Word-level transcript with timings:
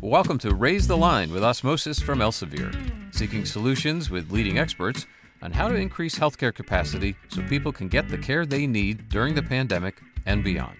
Welcome 0.00 0.38
to 0.38 0.54
Raise 0.54 0.88
the 0.88 0.96
Line 0.96 1.30
with 1.30 1.44
Osmosis 1.44 2.00
from 2.00 2.18
Elsevier, 2.18 2.74
seeking 3.14 3.44
solutions 3.44 4.10
with 4.10 4.32
leading 4.32 4.58
experts 4.58 5.06
on 5.42 5.52
how 5.52 5.68
to 5.68 5.76
increase 5.76 6.18
healthcare 6.18 6.52
capacity 6.52 7.14
so 7.28 7.42
people 7.42 7.70
can 7.70 7.88
get 7.88 8.08
the 8.08 8.18
care 8.18 8.44
they 8.44 8.66
need 8.66 9.08
during 9.10 9.34
the 9.34 9.42
pandemic 9.42 10.00
and 10.26 10.42
beyond. 10.42 10.78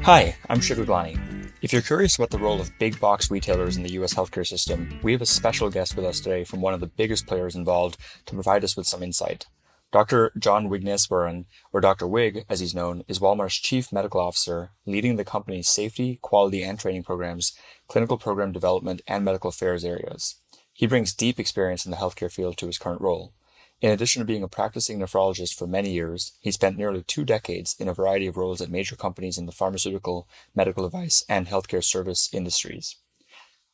Hi, 0.00 0.36
I'm 0.48 0.60
Shiv 0.60 0.78
Gaglani. 0.78 1.52
If 1.62 1.72
you're 1.72 1.82
curious 1.82 2.16
about 2.16 2.30
the 2.30 2.38
role 2.38 2.60
of 2.60 2.76
big 2.78 2.98
box 2.98 3.30
retailers 3.30 3.76
in 3.76 3.82
the 3.82 3.92
US 3.92 4.14
healthcare 4.14 4.46
system, 4.46 4.98
we 5.02 5.12
have 5.12 5.22
a 5.22 5.26
special 5.26 5.70
guest 5.70 5.94
with 5.94 6.04
us 6.04 6.18
today 6.20 6.42
from 6.44 6.60
one 6.60 6.74
of 6.74 6.80
the 6.80 6.86
biggest 6.86 7.26
players 7.26 7.54
involved 7.54 7.98
to 8.24 8.34
provide 8.34 8.64
us 8.64 8.76
with 8.76 8.86
some 8.86 9.02
insight. 9.02 9.46
Dr. 9.92 10.32
John 10.36 10.68
Wigneswaran, 10.68 11.46
or 11.72 11.80
Dr. 11.80 12.08
Wig, 12.08 12.44
as 12.48 12.60
he's 12.60 12.74
known, 12.74 13.04
is 13.06 13.20
Walmart's 13.20 13.54
chief 13.54 13.92
medical 13.92 14.20
officer, 14.20 14.70
leading 14.84 15.16
the 15.16 15.24
company's 15.24 15.68
safety, 15.68 16.18
quality, 16.22 16.62
and 16.62 16.78
training 16.78 17.04
programs, 17.04 17.52
clinical 17.86 18.18
program 18.18 18.50
development, 18.50 19.00
and 19.06 19.24
medical 19.24 19.48
affairs 19.48 19.84
areas. 19.84 20.36
He 20.72 20.86
brings 20.86 21.14
deep 21.14 21.38
experience 21.38 21.84
in 21.84 21.92
the 21.92 21.96
healthcare 21.96 22.30
field 22.30 22.56
to 22.58 22.66
his 22.66 22.78
current 22.78 23.00
role. 23.00 23.32
In 23.80 23.90
addition 23.90 24.20
to 24.20 24.26
being 24.26 24.42
a 24.42 24.48
practicing 24.48 24.98
nephrologist 24.98 25.54
for 25.54 25.66
many 25.66 25.92
years, 25.92 26.32
he 26.40 26.50
spent 26.50 26.76
nearly 26.76 27.02
two 27.02 27.24
decades 27.24 27.76
in 27.78 27.88
a 27.88 27.94
variety 27.94 28.26
of 28.26 28.36
roles 28.36 28.60
at 28.60 28.70
major 28.70 28.96
companies 28.96 29.38
in 29.38 29.46
the 29.46 29.52
pharmaceutical, 29.52 30.28
medical 30.54 30.82
device, 30.82 31.24
and 31.28 31.46
healthcare 31.46 31.84
service 31.84 32.28
industries. 32.32 32.96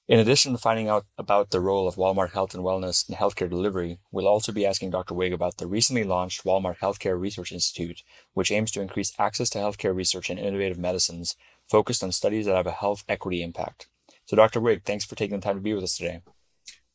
In 0.09 0.19
addition 0.19 0.51
to 0.51 0.59
finding 0.59 0.89
out 0.89 1.07
about 1.17 1.51
the 1.51 1.61
role 1.61 1.87
of 1.87 1.95
Walmart 1.95 2.33
Health 2.33 2.55
and 2.55 2.65
Wellness 2.65 3.09
in 3.09 3.15
healthcare 3.15 3.49
delivery, 3.49 4.01
we'll 4.11 4.27
also 4.27 4.51
be 4.51 4.67
asking 4.67 4.91
Dr. 4.91 5.15
Wig 5.15 5.33
about 5.33 5.59
the 5.59 5.67
recently 5.69 6.03
launched 6.03 6.43
Walmart 6.43 6.79
Healthcare 6.79 7.19
Research 7.19 7.53
Institute, 7.53 8.03
which 8.35 8.51
aims 8.51 8.73
to 8.73 8.81
increase 8.81 9.13
access 9.17 9.49
to 9.51 9.59
healthcare 9.59 9.95
research 9.95 10.29
and 10.29 10.41
innovative 10.41 10.77
medicines 10.77 11.37
focused 11.69 12.03
on 12.03 12.11
studies 12.11 12.47
that 12.47 12.57
have 12.57 12.67
a 12.67 12.73
health 12.73 13.05
equity 13.09 13.45
impact. 13.45 13.87
So, 14.25 14.35
Dr. 14.37 14.61
Wig, 14.61 14.83
thanks 14.85 15.05
for 15.05 15.15
taking 15.15 15.39
the 15.39 15.43
time 15.45 15.55
to 15.55 15.63
be 15.63 15.73
with 15.73 15.85
us 15.85 15.97
today. 15.97 16.23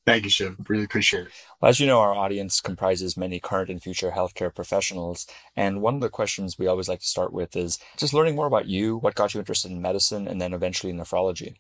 Thank 0.06 0.26
you, 0.26 0.30
Shiv. 0.30 0.58
Really 0.68 0.84
appreciate 0.84 1.28
it. 1.28 1.34
Well, 1.62 1.70
as 1.70 1.80
you 1.80 1.88
know, 1.88 2.02
our 2.02 2.14
audience 2.14 2.60
comprises 2.60 3.16
many 3.16 3.40
current 3.40 3.70
and 3.70 3.82
future 3.82 4.12
healthcare 4.12 4.54
professionals. 4.54 5.28
And 5.56 5.82
one 5.82 5.96
of 5.96 6.02
the 6.02 6.10
questions 6.10 6.60
we 6.60 6.68
always 6.68 6.90
like 6.90 7.00
to 7.00 7.06
start 7.06 7.32
with 7.32 7.56
is 7.56 7.80
just 7.96 8.14
learning 8.14 8.36
more 8.36 8.48
about 8.48 8.68
you, 8.68 8.98
what 8.98 9.16
got 9.16 9.34
you 9.34 9.40
interested 9.40 9.72
in 9.72 9.82
medicine, 9.82 10.28
and 10.28 10.42
then 10.42 10.54
eventually 10.54 10.92
nephrology. 10.92 11.56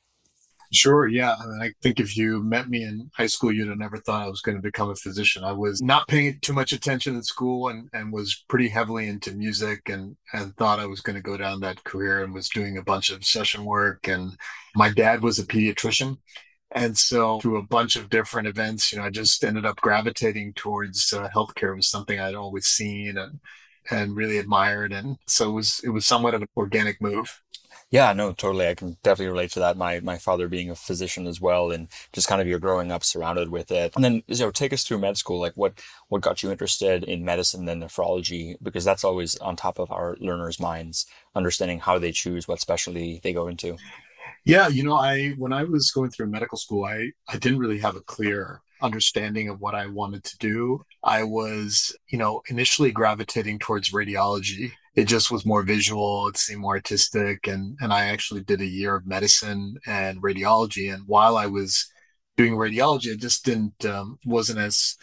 Sure. 0.73 1.07
Yeah. 1.07 1.35
I, 1.39 1.45
mean, 1.45 1.61
I 1.61 1.71
think 1.81 1.99
if 1.99 2.17
you 2.17 2.43
met 2.43 2.69
me 2.69 2.83
in 2.83 3.09
high 3.15 3.27
school, 3.27 3.53
you'd 3.53 3.69
have 3.69 3.77
never 3.77 3.97
thought 3.97 4.25
I 4.25 4.29
was 4.29 4.41
going 4.41 4.57
to 4.57 4.61
become 4.61 4.89
a 4.89 4.95
physician. 4.95 5.43
I 5.43 5.53
was 5.53 5.81
not 5.81 6.07
paying 6.07 6.39
too 6.41 6.53
much 6.53 6.73
attention 6.73 7.15
in 7.15 7.23
school 7.23 7.69
and, 7.69 7.89
and 7.93 8.11
was 8.11 8.43
pretty 8.49 8.67
heavily 8.67 9.07
into 9.07 9.31
music 9.31 9.87
and, 9.87 10.17
and 10.33 10.55
thought 10.57 10.79
I 10.79 10.85
was 10.85 11.01
going 11.01 11.15
to 11.15 11.21
go 11.21 11.37
down 11.37 11.61
that 11.61 11.83
career 11.85 12.23
and 12.23 12.33
was 12.33 12.49
doing 12.49 12.77
a 12.77 12.83
bunch 12.83 13.09
of 13.09 13.23
session 13.23 13.63
work. 13.63 14.07
And 14.07 14.37
my 14.75 14.89
dad 14.91 15.21
was 15.21 15.39
a 15.39 15.45
pediatrician. 15.45 16.17
And 16.71 16.97
so 16.97 17.39
through 17.39 17.57
a 17.57 17.63
bunch 17.63 17.95
of 17.95 18.09
different 18.09 18.47
events, 18.47 18.91
you 18.91 18.97
know, 18.99 19.05
I 19.05 19.09
just 19.09 19.43
ended 19.43 19.65
up 19.65 19.77
gravitating 19.77 20.53
towards 20.53 21.13
uh, 21.13 21.29
healthcare 21.33 21.71
it 21.71 21.77
was 21.77 21.87
something 21.87 22.19
I'd 22.19 22.35
always 22.35 22.65
seen 22.65 23.17
and, 23.17 23.39
and 23.89 24.17
really 24.17 24.37
admired. 24.37 24.91
And 24.91 25.17
so 25.27 25.49
it 25.49 25.53
was, 25.53 25.79
it 25.85 25.89
was 25.89 26.05
somewhat 26.05 26.33
of 26.33 26.41
an 26.41 26.49
organic 26.57 27.01
move. 27.01 27.41
Yeah, 27.89 28.13
no, 28.13 28.33
totally. 28.33 28.67
I 28.67 28.75
can 28.75 28.97
definitely 29.03 29.31
relate 29.31 29.51
to 29.51 29.59
that. 29.59 29.77
My 29.77 29.99
my 30.01 30.17
father 30.17 30.47
being 30.47 30.69
a 30.69 30.75
physician 30.75 31.27
as 31.27 31.39
well, 31.39 31.71
and 31.71 31.87
just 32.13 32.27
kind 32.27 32.41
of 32.41 32.47
you're 32.47 32.59
growing 32.59 32.91
up 32.91 33.03
surrounded 33.03 33.49
with 33.49 33.71
it. 33.71 33.93
And 33.95 34.03
then, 34.03 34.23
you 34.27 34.37
know, 34.37 34.51
take 34.51 34.73
us 34.73 34.83
through 34.83 34.99
med 34.99 35.17
school. 35.17 35.39
Like, 35.39 35.55
what 35.55 35.79
what 36.09 36.21
got 36.21 36.43
you 36.43 36.51
interested 36.51 37.03
in 37.03 37.23
medicine 37.25 37.67
and 37.67 37.81
nephrology? 37.81 38.55
Because 38.61 38.85
that's 38.85 39.03
always 39.03 39.37
on 39.37 39.55
top 39.55 39.79
of 39.79 39.91
our 39.91 40.17
learners' 40.19 40.59
minds, 40.59 41.05
understanding 41.35 41.79
how 41.79 41.97
they 41.99 42.11
choose 42.11 42.47
what 42.47 42.59
specialty 42.61 43.21
they 43.23 43.33
go 43.33 43.47
into. 43.47 43.77
Yeah, 44.45 44.67
you 44.67 44.83
know, 44.83 44.95
I 44.95 45.29
when 45.37 45.53
I 45.53 45.63
was 45.63 45.91
going 45.91 46.11
through 46.11 46.27
medical 46.27 46.57
school, 46.57 46.85
I 46.85 47.11
I 47.27 47.37
didn't 47.37 47.59
really 47.59 47.79
have 47.79 47.95
a 47.95 48.01
clear 48.01 48.61
understanding 48.81 49.49
of 49.49 49.59
what 49.59 49.75
I 49.75 49.87
wanted 49.87 50.23
to 50.25 50.37
do. 50.37 50.85
I 51.03 51.23
was, 51.23 51.95
you 52.09 52.17
know, 52.17 52.41
initially 52.49 52.91
gravitating 52.91 53.59
towards 53.59 53.91
radiology. 53.91 54.73
It 54.97 55.07
just 55.07 55.31
was 55.31 55.45
more 55.45 55.63
visual, 55.63 56.27
it 56.27 56.37
seemed 56.37 56.61
more 56.61 56.75
artistic 56.75 57.47
and 57.47 57.77
and 57.81 57.93
I 57.93 58.05
actually 58.07 58.41
did 58.43 58.61
a 58.61 58.65
year 58.65 58.95
of 58.95 59.07
medicine 59.07 59.77
and 59.87 60.21
radiology 60.21 60.93
and 60.93 61.03
while 61.07 61.37
I 61.37 61.45
was 61.47 61.89
doing 62.35 62.53
radiology, 62.53 63.13
i 63.13 63.15
just 63.15 63.45
didn't 63.45 63.85
um, 63.85 64.17
wasn't 64.25 64.59
as 64.59 64.95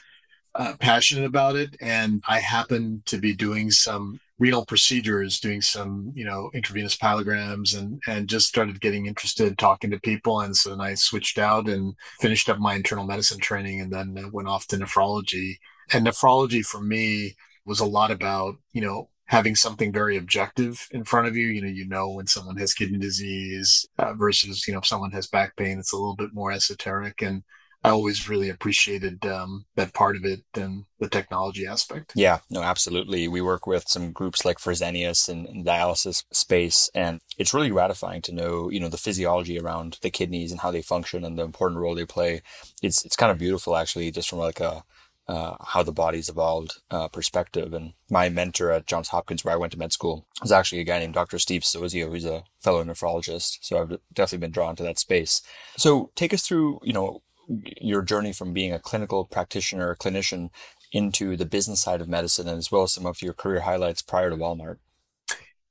uh, 0.56 0.74
passionate 0.78 1.24
about 1.24 1.56
it 1.56 1.76
and 1.80 2.22
I 2.28 2.40
happened 2.40 3.06
to 3.06 3.18
be 3.18 3.34
doing 3.34 3.70
some 3.70 4.20
renal 4.38 4.64
procedures, 4.66 5.38
doing 5.38 5.60
some, 5.60 6.12
you 6.14 6.24
know, 6.24 6.50
intravenous 6.54 6.96
pyelograms 6.96 7.78
and, 7.78 8.00
and 8.08 8.28
just 8.28 8.48
started 8.48 8.80
getting 8.80 9.06
interested 9.06 9.56
talking 9.56 9.90
to 9.90 10.00
people. 10.00 10.40
And 10.40 10.56
so 10.56 10.70
then 10.70 10.80
I 10.80 10.94
switched 10.94 11.38
out 11.38 11.68
and 11.68 11.94
finished 12.20 12.48
up 12.48 12.58
my 12.58 12.74
internal 12.74 13.06
medicine 13.06 13.38
training 13.38 13.80
and 13.80 13.92
then 13.92 14.30
went 14.32 14.48
off 14.48 14.66
to 14.68 14.76
nephrology. 14.76 15.58
And 15.92 16.06
nephrology 16.06 16.64
for 16.64 16.80
me 16.80 17.36
was 17.64 17.80
a 17.80 17.86
lot 17.86 18.10
about, 18.10 18.56
you 18.72 18.82
know, 18.82 19.08
having 19.26 19.54
something 19.54 19.92
very 19.92 20.16
objective 20.16 20.86
in 20.90 21.04
front 21.04 21.26
of 21.26 21.36
you. 21.36 21.46
You 21.48 21.62
know, 21.62 21.68
you 21.68 21.86
know 21.86 22.10
when 22.10 22.26
someone 22.26 22.56
has 22.56 22.74
kidney 22.74 22.98
disease 22.98 23.86
uh, 23.98 24.14
versus, 24.14 24.66
you 24.66 24.72
know, 24.72 24.80
if 24.80 24.86
someone 24.86 25.12
has 25.12 25.26
back 25.26 25.56
pain, 25.56 25.78
it's 25.78 25.92
a 25.92 25.96
little 25.96 26.16
bit 26.16 26.34
more 26.34 26.52
esoteric. 26.52 27.22
And 27.22 27.42
I 27.84 27.90
always 27.90 28.30
really 28.30 28.48
appreciated 28.48 29.26
um, 29.26 29.66
that 29.76 29.92
part 29.92 30.16
of 30.16 30.24
it 30.24 30.40
and 30.54 30.86
the 31.00 31.08
technology 31.08 31.66
aspect. 31.66 32.12
Yeah, 32.16 32.38
no, 32.48 32.62
absolutely. 32.62 33.28
We 33.28 33.42
work 33.42 33.66
with 33.66 33.86
some 33.88 34.10
groups 34.10 34.42
like 34.42 34.56
Fresenius 34.56 35.28
and, 35.28 35.66
dialysis 35.66 36.24
space, 36.32 36.88
and 36.94 37.20
it's 37.36 37.52
really 37.52 37.68
gratifying 37.68 38.22
to 38.22 38.32
know, 38.32 38.70
you 38.70 38.80
know, 38.80 38.88
the 38.88 38.96
physiology 38.96 39.58
around 39.58 39.98
the 40.00 40.10
kidneys 40.10 40.50
and 40.50 40.62
how 40.62 40.70
they 40.70 40.80
function 40.80 41.24
and 41.24 41.38
the 41.38 41.44
important 41.44 41.78
role 41.78 41.94
they 41.94 42.06
play. 42.06 42.40
It's 42.82 43.04
it's 43.04 43.16
kind 43.16 43.30
of 43.30 43.36
beautiful, 43.36 43.76
actually, 43.76 44.10
just 44.10 44.30
from 44.30 44.38
like 44.38 44.60
a 44.60 44.82
uh, 45.26 45.56
how 45.60 45.82
the 45.82 45.92
body's 45.92 46.28
evolved 46.28 46.80
uh, 46.90 47.08
perspective. 47.08 47.72
And 47.72 47.94
my 48.10 48.28
mentor 48.28 48.70
at 48.70 48.86
Johns 48.86 49.08
Hopkins, 49.08 49.44
where 49.44 49.54
I 49.54 49.58
went 49.58 49.72
to 49.72 49.78
med 49.78 49.92
school, 49.92 50.26
was 50.42 50.52
actually 50.52 50.80
a 50.80 50.84
guy 50.84 50.98
named 50.98 51.14
Dr. 51.14 51.38
Steve 51.38 51.62
Sozio, 51.62 52.10
who's 52.10 52.24
a 52.24 52.44
fellow 52.60 52.84
nephrologist. 52.84 53.58
So 53.62 53.80
I've 53.80 53.98
definitely 54.12 54.46
been 54.46 54.52
drawn 54.52 54.76
to 54.76 54.82
that 54.82 54.98
space. 54.98 55.42
So 55.76 56.10
take 56.14 56.34
us 56.34 56.42
through, 56.42 56.80
you 56.82 56.92
know, 56.92 57.22
your 57.80 58.02
journey 58.02 58.32
from 58.32 58.52
being 58.52 58.72
a 58.72 58.78
clinical 58.78 59.24
practitioner, 59.24 59.90
a 59.90 59.96
clinician, 59.96 60.50
into 60.92 61.36
the 61.36 61.44
business 61.44 61.82
side 61.82 62.00
of 62.00 62.08
medicine, 62.08 62.48
and 62.48 62.56
as 62.56 62.70
well 62.70 62.84
as 62.84 62.92
some 62.92 63.04
of 63.04 63.20
your 63.20 63.32
career 63.32 63.60
highlights 63.60 64.00
prior 64.00 64.30
to 64.30 64.36
Walmart. 64.36 64.76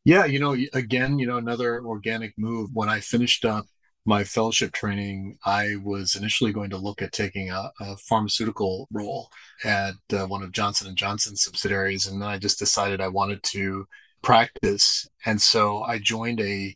Yeah, 0.03 0.25
you 0.25 0.37
know, 0.37 0.55
again, 0.73 1.17
you 1.17 1.25
know, 1.25 1.37
another 1.37 1.81
organic 1.85 2.33
move. 2.37 2.71
When 2.73 2.89
I 2.89 2.99
finished 2.99 3.45
up 3.45 3.65
my 4.05 4.23
fellowship 4.23 4.73
training, 4.73 5.37
I 5.45 5.75
was 5.83 6.15
initially 6.15 6.51
going 6.51 6.69
to 6.71 6.77
look 6.77 7.01
at 7.01 7.11
taking 7.13 7.49
a, 7.49 7.71
a 7.79 7.97
pharmaceutical 7.97 8.87
role 8.91 9.29
at 9.63 9.95
uh, 10.11 10.25
one 10.25 10.43
of 10.43 10.51
Johnson 10.51 10.87
and 10.87 10.97
Johnson 10.97 11.35
subsidiaries, 11.35 12.07
and 12.07 12.21
then 12.21 12.29
I 12.29 12.37
just 12.37 12.59
decided 12.59 12.99
I 13.01 13.07
wanted 13.07 13.41
to 13.43 13.87
practice, 14.21 15.07
and 15.25 15.41
so 15.41 15.83
I 15.83 15.99
joined 15.99 16.41
a 16.41 16.75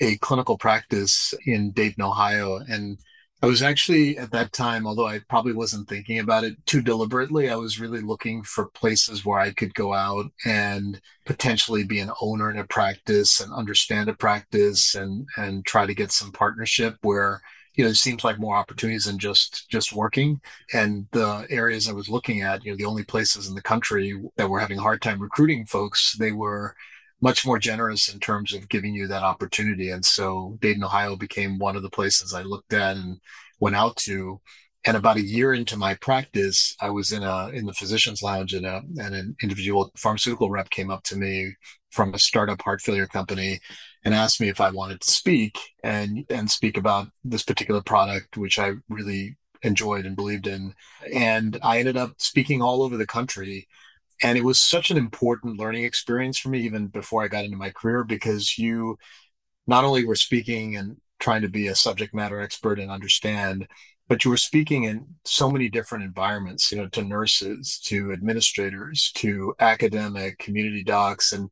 a 0.00 0.16
clinical 0.18 0.58
practice 0.58 1.34
in 1.46 1.72
Dayton, 1.72 2.02
Ohio, 2.02 2.58
and 2.68 2.98
I 3.42 3.46
was 3.46 3.60
actually 3.60 4.16
at 4.18 4.30
that 4.30 4.52
time, 4.52 4.86
although 4.86 5.08
I 5.08 5.18
probably 5.28 5.52
wasn't 5.52 5.88
thinking 5.88 6.20
about 6.20 6.44
it 6.44 6.64
too 6.64 6.80
deliberately, 6.80 7.50
I 7.50 7.56
was 7.56 7.80
really 7.80 8.00
looking 8.00 8.44
for 8.44 8.66
places 8.66 9.24
where 9.24 9.40
I 9.40 9.50
could 9.50 9.74
go 9.74 9.92
out 9.92 10.26
and 10.44 11.00
potentially 11.26 11.82
be 11.82 11.98
an 11.98 12.12
owner 12.20 12.50
in 12.50 12.58
a 12.58 12.64
practice 12.64 13.40
and 13.40 13.52
understand 13.52 14.08
a 14.08 14.14
practice 14.14 14.94
and 14.94 15.26
and 15.36 15.66
try 15.66 15.86
to 15.86 15.94
get 15.94 16.12
some 16.12 16.30
partnership 16.30 16.98
where 17.02 17.42
you 17.74 17.82
know 17.82 17.90
it 17.90 17.96
seems 17.96 18.22
like 18.22 18.38
more 18.38 18.54
opportunities 18.54 19.06
than 19.06 19.18
just 19.18 19.68
just 19.68 19.92
working. 19.92 20.40
And 20.72 21.08
the 21.10 21.44
areas 21.50 21.88
i 21.88 21.92
was 21.92 22.08
looking 22.08 22.42
at 22.42 22.64
you 22.64 22.70
know 22.70 22.76
the 22.76 22.84
only 22.84 23.02
places 23.04 23.48
in 23.48 23.54
the 23.56 23.62
country 23.62 24.22
that 24.36 24.48
were 24.48 24.60
having 24.60 24.78
a 24.78 24.82
hard 24.82 25.02
time 25.02 25.20
recruiting 25.20 25.66
folks 25.66 26.16
they 26.18 26.30
were 26.32 26.76
much 27.22 27.46
more 27.46 27.58
generous 27.58 28.12
in 28.12 28.18
terms 28.18 28.52
of 28.52 28.68
giving 28.68 28.94
you 28.94 29.06
that 29.06 29.22
opportunity. 29.22 29.88
And 29.90 30.04
so 30.04 30.58
Dayton, 30.60 30.84
Ohio 30.84 31.16
became 31.16 31.58
one 31.58 31.76
of 31.76 31.82
the 31.82 31.90
places 31.90 32.34
I 32.34 32.42
looked 32.42 32.74
at 32.74 32.96
and 32.96 33.20
went 33.60 33.76
out 33.76 33.96
to. 33.98 34.40
And 34.84 34.96
about 34.96 35.16
a 35.16 35.22
year 35.22 35.54
into 35.54 35.76
my 35.76 35.94
practice, 35.94 36.74
I 36.80 36.90
was 36.90 37.12
in 37.12 37.22
a 37.22 37.48
in 37.50 37.66
the 37.66 37.72
physician's 37.72 38.20
lounge 38.20 38.52
and, 38.52 38.66
a, 38.66 38.82
and 38.96 39.14
an 39.14 39.36
individual 39.40 39.92
pharmaceutical 39.96 40.50
rep 40.50 40.70
came 40.70 40.90
up 40.90 41.04
to 41.04 41.16
me 41.16 41.52
from 41.92 42.12
a 42.12 42.18
startup 42.18 42.60
heart 42.62 42.80
failure 42.80 43.06
company 43.06 43.60
and 44.04 44.12
asked 44.12 44.40
me 44.40 44.48
if 44.48 44.60
I 44.60 44.70
wanted 44.70 45.00
to 45.00 45.10
speak 45.10 45.56
and 45.84 46.26
and 46.28 46.50
speak 46.50 46.76
about 46.76 47.06
this 47.22 47.44
particular 47.44 47.80
product, 47.80 48.36
which 48.36 48.58
I 48.58 48.72
really 48.88 49.36
enjoyed 49.62 50.04
and 50.06 50.16
believed 50.16 50.48
in. 50.48 50.74
And 51.14 51.56
I 51.62 51.78
ended 51.78 51.96
up 51.96 52.14
speaking 52.18 52.60
all 52.60 52.82
over 52.82 52.96
the 52.96 53.06
country 53.06 53.68
and 54.22 54.38
it 54.38 54.44
was 54.44 54.58
such 54.58 54.90
an 54.90 54.96
important 54.96 55.58
learning 55.58 55.84
experience 55.84 56.38
for 56.38 56.48
me 56.48 56.60
even 56.60 56.86
before 56.88 57.22
i 57.22 57.28
got 57.28 57.44
into 57.44 57.56
my 57.56 57.70
career 57.70 58.04
because 58.04 58.58
you 58.58 58.98
not 59.66 59.84
only 59.84 60.04
were 60.04 60.16
speaking 60.16 60.76
and 60.76 60.96
trying 61.20 61.42
to 61.42 61.48
be 61.48 61.68
a 61.68 61.74
subject 61.74 62.14
matter 62.14 62.40
expert 62.40 62.78
and 62.78 62.90
understand 62.90 63.66
but 64.08 64.24
you 64.24 64.30
were 64.30 64.36
speaking 64.36 64.84
in 64.84 65.06
so 65.24 65.50
many 65.50 65.68
different 65.68 66.04
environments 66.04 66.70
you 66.70 66.78
know 66.78 66.88
to 66.88 67.02
nurses 67.02 67.78
to 67.78 68.12
administrators 68.12 69.10
to 69.14 69.54
academic 69.60 70.38
community 70.38 70.84
docs. 70.84 71.32
And 71.32 71.50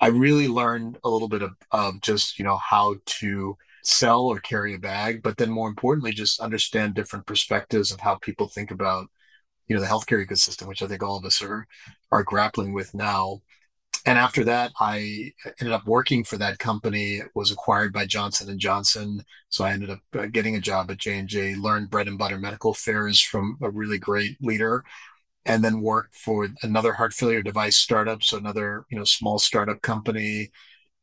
I 0.00 0.08
really 0.08 0.48
learned 0.48 0.98
a 1.04 1.08
little 1.10 1.28
bit 1.28 1.42
of, 1.42 1.52
of 1.70 2.00
just, 2.00 2.38
you 2.38 2.44
know, 2.44 2.56
how 2.56 2.96
to 3.06 3.56
sell 3.84 4.22
or 4.22 4.40
carry 4.40 4.74
a 4.74 4.78
bag, 4.78 5.22
but 5.22 5.36
then 5.36 5.50
more 5.50 5.68
importantly, 5.68 6.12
just 6.12 6.40
understand 6.40 6.94
different 6.94 7.26
perspectives 7.26 7.92
of 7.92 8.00
how 8.00 8.16
people 8.16 8.48
think 8.48 8.70
about, 8.70 9.08
you 9.72 9.78
know, 9.78 9.82
the 9.82 9.90
healthcare 9.90 10.22
ecosystem, 10.22 10.68
which 10.68 10.82
I 10.82 10.86
think 10.86 11.02
all 11.02 11.16
of 11.16 11.24
us 11.24 11.40
are, 11.40 11.66
are 12.10 12.22
grappling 12.22 12.74
with 12.74 12.92
now. 12.92 13.40
And 14.04 14.18
after 14.18 14.44
that, 14.44 14.72
I 14.78 15.32
ended 15.60 15.72
up 15.72 15.86
working 15.86 16.24
for 16.24 16.36
that 16.36 16.58
company. 16.58 17.16
It 17.16 17.30
was 17.34 17.50
acquired 17.50 17.90
by 17.90 18.04
Johnson 18.04 18.50
and 18.50 18.60
Johnson. 18.60 19.24
So 19.48 19.64
I 19.64 19.70
ended 19.72 19.88
up 19.88 20.00
uh, 20.12 20.26
getting 20.26 20.56
a 20.56 20.60
job 20.60 20.90
at 20.90 20.98
J&J, 20.98 21.54
learned 21.54 21.88
bread 21.88 22.06
and 22.06 22.18
butter 22.18 22.38
medical 22.38 22.72
affairs 22.72 23.18
from 23.18 23.56
a 23.62 23.70
really 23.70 23.96
great 23.96 24.36
leader 24.42 24.84
and 25.46 25.64
then 25.64 25.80
worked 25.80 26.16
for 26.16 26.48
another 26.62 26.92
heart 26.92 27.14
failure 27.14 27.42
device 27.42 27.78
startup. 27.78 28.22
So 28.22 28.36
another, 28.36 28.84
you 28.90 28.98
know, 28.98 29.04
small 29.04 29.38
startup 29.38 29.80
company 29.80 30.50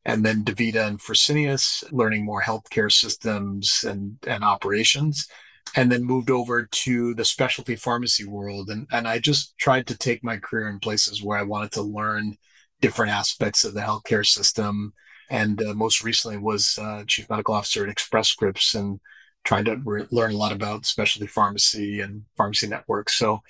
and 0.06 0.24
then 0.24 0.44
DaVita 0.44 0.86
and 0.88 1.00
Fresenius, 1.00 1.83
learning 1.92 2.24
more 2.24 2.44
healthcare 2.44 2.92
systems 2.92 3.83
and, 3.83 4.19
and 4.27 4.44
operations, 4.44 5.27
and 5.75 5.92
then 5.92 6.04
moved 6.04 6.30
over 6.30 6.66
to 6.66 7.13
the 7.13 7.25
specialty 7.25 7.75
pharmacy 7.75 8.25
world. 8.25 8.69
And, 8.69 8.88
and 8.92 9.07
I 9.07 9.19
just 9.19 9.57
tried 9.57 9.88
to 9.88 9.98
take 9.98 10.24
my 10.24 10.38
career 10.38 10.69
in 10.69 10.80
places 10.80 11.24
where 11.24 11.38
I 11.38 11.44
wanted 11.44 11.71
to 11.74 11.81
learn 11.81 12.36
different 12.81 13.12
aspects 13.12 13.63
of 13.63 13.74
the 13.74 13.81
healthcare 13.81 14.25
system. 14.25 14.94
And 15.30 15.62
uh, 15.62 15.74
most 15.74 16.04
recently 16.04 16.38
was 16.38 16.77
uh, 16.81 17.04
chief 17.07 17.30
medical 17.30 17.54
officer 17.54 17.83
at 17.83 17.89
Express 17.89 18.30
Scripts 18.30 18.74
and 18.74 19.00
trying 19.44 19.66
to 19.66 19.80
re- 19.86 20.07
learn 20.12 20.33
a 20.33 20.38
lot 20.38 20.51
about 20.51 20.86
specialty 20.86 21.27
pharmacy 21.27 22.01
and 22.01 22.24
pharmacy 22.36 22.68
networks. 22.68 23.18
So 23.18 23.42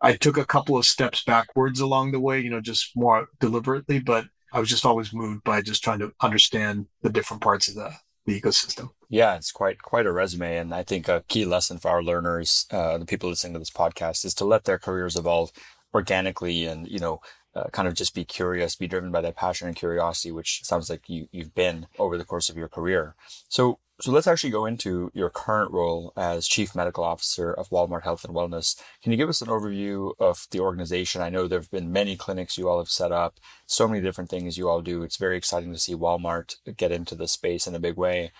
I 0.00 0.14
took 0.14 0.36
a 0.36 0.44
couple 0.46 0.76
of 0.76 0.84
steps 0.84 1.24
backwards 1.24 1.80
along 1.80 2.12
the 2.12 2.20
way, 2.20 2.40
you 2.40 2.50
know, 2.50 2.60
just 2.60 2.92
more 2.96 3.28
deliberately, 3.40 3.98
but 3.98 4.26
I 4.52 4.60
was 4.60 4.68
just 4.68 4.86
always 4.86 5.12
moved 5.12 5.44
by 5.44 5.60
just 5.62 5.82
trying 5.84 5.98
to 6.00 6.12
understand 6.20 6.86
the 7.02 7.10
different 7.10 7.42
parts 7.42 7.68
of 7.68 7.74
the, 7.74 7.92
the 8.24 8.40
ecosystem. 8.40 8.90
Yeah, 9.10 9.36
it's 9.36 9.52
quite 9.52 9.80
quite 9.82 10.06
a 10.06 10.12
resume, 10.12 10.58
and 10.58 10.74
I 10.74 10.82
think 10.82 11.08
a 11.08 11.24
key 11.28 11.46
lesson 11.46 11.78
for 11.78 11.90
our 11.90 12.02
learners, 12.02 12.66
uh, 12.70 12.98
the 12.98 13.06
people 13.06 13.30
listening 13.30 13.54
to 13.54 13.58
this 13.58 13.70
podcast, 13.70 14.24
is 14.24 14.34
to 14.34 14.44
let 14.44 14.64
their 14.64 14.78
careers 14.78 15.16
evolve 15.16 15.50
organically, 15.94 16.66
and 16.66 16.86
you 16.86 16.98
know, 16.98 17.20
uh, 17.54 17.64
kind 17.72 17.88
of 17.88 17.94
just 17.94 18.14
be 18.14 18.24
curious, 18.26 18.76
be 18.76 18.86
driven 18.86 19.10
by 19.10 19.22
that 19.22 19.36
passion 19.36 19.66
and 19.66 19.76
curiosity, 19.76 20.30
which 20.30 20.60
sounds 20.62 20.90
like 20.90 21.08
you 21.08 21.26
you've 21.32 21.54
been 21.54 21.86
over 21.98 22.18
the 22.18 22.24
course 22.24 22.50
of 22.50 22.56
your 22.58 22.68
career. 22.68 23.14
So, 23.48 23.78
so 24.00 24.12
let's 24.12 24.26
actually 24.26 24.50
go 24.50 24.66
into 24.66 25.10
your 25.14 25.30
current 25.30 25.72
role 25.72 26.12
as 26.16 26.46
Chief 26.46 26.74
Medical 26.76 27.02
Officer 27.02 27.52
of 27.52 27.70
Walmart 27.70 28.04
Health 28.04 28.24
and 28.24 28.34
Wellness. 28.34 28.78
Can 29.02 29.10
you 29.10 29.18
give 29.18 29.30
us 29.30 29.40
an 29.40 29.48
overview 29.48 30.12
of 30.20 30.46
the 30.50 30.60
organization? 30.60 31.22
I 31.22 31.30
know 31.30 31.48
there 31.48 31.58
have 31.58 31.70
been 31.70 31.90
many 31.90 32.14
clinics 32.14 32.58
you 32.58 32.68
all 32.68 32.78
have 32.78 32.90
set 32.90 33.10
up, 33.10 33.40
so 33.66 33.88
many 33.88 34.02
different 34.02 34.28
things 34.30 34.58
you 34.58 34.68
all 34.68 34.82
do. 34.82 35.02
It's 35.02 35.16
very 35.16 35.36
exciting 35.38 35.72
to 35.72 35.78
see 35.78 35.94
Walmart 35.94 36.56
get 36.76 36.92
into 36.92 37.14
the 37.14 37.26
space 37.26 37.66
in 37.66 37.74
a 37.74 37.80
big 37.80 37.96
way. 37.96 38.32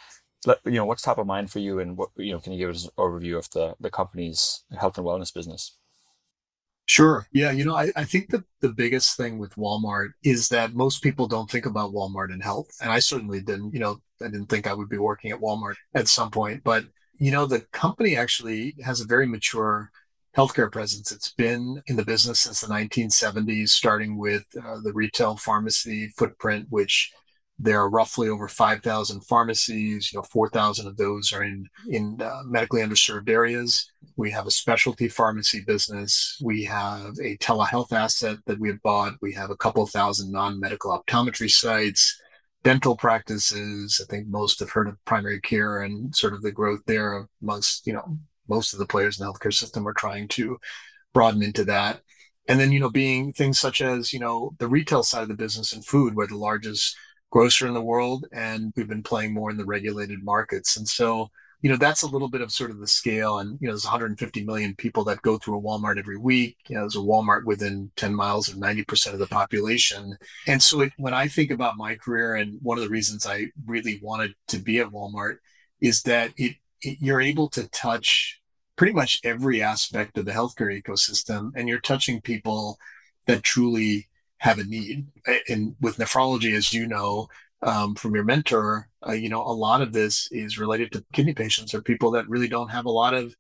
Let, 0.47 0.59
you 0.65 0.73
know, 0.73 0.85
what's 0.85 1.03
top 1.03 1.19
of 1.19 1.27
mind 1.27 1.51
for 1.51 1.59
you 1.59 1.81
and 1.81 1.97
what, 1.97 2.11
you 2.17 2.33
know, 2.33 2.39
can 2.39 2.53
you 2.53 2.59
give 2.59 2.75
us 2.75 2.85
an 2.85 2.91
overview 2.97 3.37
of 3.37 3.51
the, 3.51 3.75
the 3.81 3.91
company's 3.91 4.63
health 4.79 4.97
and 4.97 5.07
wellness 5.07 5.35
business? 5.35 5.77
Sure. 6.87 7.27
Yeah. 7.33 7.51
You 7.51 7.65
know, 7.65 7.77
I, 7.77 7.93
I 7.97 8.05
think 8.05 8.31
that 8.31 8.45
the 8.61 8.71
biggest 8.71 9.17
thing 9.17 9.39
with 9.39 9.55
Walmart 9.57 10.11
is 10.23 10.49
that 10.49 10.75
most 10.75 11.03
people 11.03 11.27
don't 11.27 11.51
think 11.51 11.67
about 11.67 11.93
Walmart 11.93 12.33
and 12.33 12.43
health. 12.43 12.69
And 12.81 12.91
I 12.91 12.99
certainly 13.01 13.43
didn't, 13.43 13.75
you 13.75 13.81
know, 13.81 14.01
I 14.23 14.27
didn't 14.27 14.47
think 14.47 14.67
I 14.67 14.73
would 14.73 14.89
be 14.89 14.97
working 14.97 15.31
at 15.31 15.41
Walmart 15.41 15.75
at 15.95 16.09
some 16.09 16.31
point. 16.31 16.65
But, 16.65 16.85
you 17.19 17.31
know, 17.31 17.45
the 17.45 17.61
company 17.73 18.17
actually 18.17 18.75
has 18.85 19.03
a 19.03 19.07
very 19.07 19.27
mature 19.27 19.91
healthcare 20.35 20.71
presence. 20.73 21.13
It's 21.13 21.33
been 21.33 21.83
in 21.89 21.97
the 21.97 22.05
business 22.05 22.41
since 22.41 22.61
the 22.61 22.73
1970s, 22.73 23.69
starting 23.69 24.17
with 24.17 24.45
uh, 24.57 24.79
the 24.83 24.93
retail 24.95 25.37
pharmacy 25.37 26.09
footprint, 26.17 26.69
which 26.71 27.13
there 27.59 27.81
are 27.81 27.91
roughly 27.91 28.29
over 28.29 28.47
5,000 28.47 29.21
pharmacies. 29.23 30.13
You 30.13 30.19
know, 30.19 30.23
4,000 30.23 30.87
of 30.87 30.97
those 30.97 31.33
are 31.33 31.43
in 31.43 31.67
in 31.89 32.21
uh, 32.23 32.43
medically 32.45 32.83
underserved 32.83 33.29
areas. 33.29 33.91
We 34.17 34.31
have 34.31 34.47
a 34.47 34.51
specialty 34.51 35.09
pharmacy 35.09 35.63
business. 35.67 36.39
We 36.43 36.65
have 36.65 37.15
a 37.23 37.37
telehealth 37.39 37.93
asset 37.93 38.39
that 38.47 38.61
we 38.61 38.69
have 38.69 38.83
bought. 38.83 39.15
We 39.21 39.33
have 39.35 39.51
a 39.51 39.57
couple 39.57 39.87
thousand 39.87 40.31
non-medical 40.31 40.91
optometry 40.97 41.51
sites, 41.51 42.21
dental 42.63 42.97
practices. 42.97 44.01
I 44.03 44.11
think 44.11 44.29
most 44.29 44.61
have 44.61 44.71
heard 44.71 44.89
of 44.89 45.05
primary 45.05 45.41
care 45.41 45.83
and 45.83 46.15
sort 46.15 46.35
of 46.35 46.43
the 46.43 46.53
growth 46.53 46.81
there 46.87 47.27
amongst 47.43 47.87
you 47.87 47.93
know 47.93 48.19
most 48.49 48.73
of 48.73 48.79
the 48.79 48.87
players 48.87 49.19
in 49.19 49.27
the 49.27 49.33
healthcare 49.33 49.53
system 49.53 49.87
are 49.87 49.95
trying 49.95 50.29
to 50.29 50.59
broaden 51.13 51.43
into 51.43 51.65
that. 51.65 52.01
And 52.49 52.59
then, 52.59 52.73
you 52.73 52.81
know, 52.81 52.89
being 52.89 53.33
things 53.35 53.61
such 53.61 53.83
as, 53.83 54.13
you 54.13 54.19
know, 54.19 54.53
the 54.59 54.69
retail 54.69 55.03
side 55.03 55.23
of 55.23 55.29
the 55.29 55.35
business 55.35 55.75
and 55.75 55.85
food, 55.85 56.15
where 56.15 56.27
the 56.27 56.37
largest 56.37 56.97
grocer 57.31 57.67
in 57.67 57.75
the 57.75 57.83
world 57.83 58.27
and 58.33 58.73
we've 58.77 58.89
been 58.89 59.03
playing 59.03 59.35
more 59.35 59.51
in 59.51 59.57
the 59.57 59.65
regulated 59.65 60.23
markets. 60.23 60.77
And 60.77 60.89
so 60.89 61.31
you 61.61 61.69
know 61.69 61.77
that's 61.77 62.03
a 62.03 62.07
little 62.09 62.29
bit 62.29 62.41
of 62.41 62.53
sort 62.53 62.71
of 62.71 62.79
the 62.79 62.87
scale. 62.87 63.39
And 63.39 63.59
you 63.61 63.67
know 63.67 63.73
there's 63.73 63.85
150 63.85 64.45
million 64.45 64.75
people 64.77 65.05
that 65.05 65.23
go 65.23 65.39
through 65.39 65.59
a 65.59 65.63
walmart 65.63 65.99
every 65.99 66.17
week. 66.17 66.57
You 66.69 66.77
know 66.77 66.83
there's 66.83 66.97
a 66.97 67.01
walmart 67.01 67.45
within 67.45 67.91
10 67.97 68.15
miles 68.15 68.49
of 68.49 68.57
90% 68.57 69.13
of 69.13 69.19
the 69.19 69.27
population. 69.27 70.17
And 70.47 70.63
so 70.63 70.83
it, 70.83 70.93
when 70.97 71.15
i 71.15 71.27
think 71.27 71.51
about 71.51 71.77
my 71.77 71.97
career 71.97 72.37
and 72.37 72.59
one 72.63 72.79
of 72.79 72.85
the 72.85 72.91
reasons 72.91 73.27
i 73.27 73.47
really 73.67 73.99
wanted 74.03 74.35
to 74.49 74.59
be 74.59 74.79
at 74.79 74.89
walmart 74.89 75.39
is 75.81 76.03
that 76.03 76.33
it, 76.37 76.57
it 76.81 76.99
you're 77.01 77.21
able 77.21 77.49
to 77.51 77.69
touch 77.69 78.41
pretty 78.77 78.93
much 78.93 79.21
every 79.25 79.61
aspect 79.61 80.17
of 80.17 80.25
the 80.25 80.33
healthcare 80.33 80.81
ecosystem 80.81 81.51
and 81.57 81.69
you're 81.69 81.81
touching 81.81 82.21
people 82.21 82.79
that 83.27 83.43
truly 83.43 84.09
have 84.39 84.59
a 84.59 84.65
need. 84.65 85.07
And 85.49 85.75
with 85.81 85.97
nephrology, 85.97 86.55
as 86.57 86.73
you 86.73 86.87
know 86.87 87.29
um, 87.63 87.95
from 87.95 88.15
your 88.15 88.25
mentor, 88.25 88.89
uh, 89.07 89.13
you 89.13 89.29
know, 89.29 89.43
a 89.43 89.53
lot 89.53 89.83
of 89.83 89.93
this 89.93 90.29
is 90.31 90.59
related 90.59 90.93
to 90.93 91.05
kidney 91.13 91.35
patients 91.35 91.75
or 91.75 91.83
people 91.83 92.11
that 92.13 92.29
really 92.29 92.49
don't 92.49 92.71
have 92.71 92.87
a 92.87 92.91
lot 92.91 93.15
of, 93.15 93.35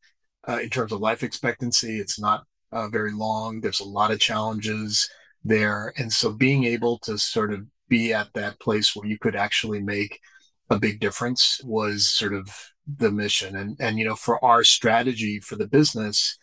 uh, 0.49 0.59
in 0.61 0.71
terms 0.71 0.93
of 0.93 1.01
life 1.01 1.23
expectancy, 1.23 1.99
it's 1.99 2.19
not 2.19 2.45
uh, 2.73 2.89
very 2.89 3.13
long. 3.13 3.61
There's 3.61 3.81
a 3.81 3.85
lot 3.85 4.11
of 4.11 4.21
challenges 4.21 5.09
there. 5.45 5.93
And 5.97 6.13
so 6.13 6.33
being 6.33 6.65
able 6.65 6.99
to 7.01 7.17
sort 7.17 7.53
of 7.53 7.67
be 7.89 8.13
at 8.13 8.33
that 8.35 8.61
place 8.61 8.95
where 8.95 9.09
you 9.09 9.19
could 9.19 9.37
actually 9.37 9.81
make 9.81 10.21
a 10.71 10.79
big 10.79 11.01
difference 11.01 11.61
was 11.65 12.09
sort 12.09 12.35
of 12.35 12.49
the 12.87 13.11
mission. 13.11 13.57
And, 13.57 13.77
and, 13.81 13.99
you 13.99 14.05
know, 14.05 14.17
for 14.17 14.45
our 14.45 14.65
strategy 14.65 15.41
for 15.41 15.57
the 15.57 15.69
business, 15.69 16.37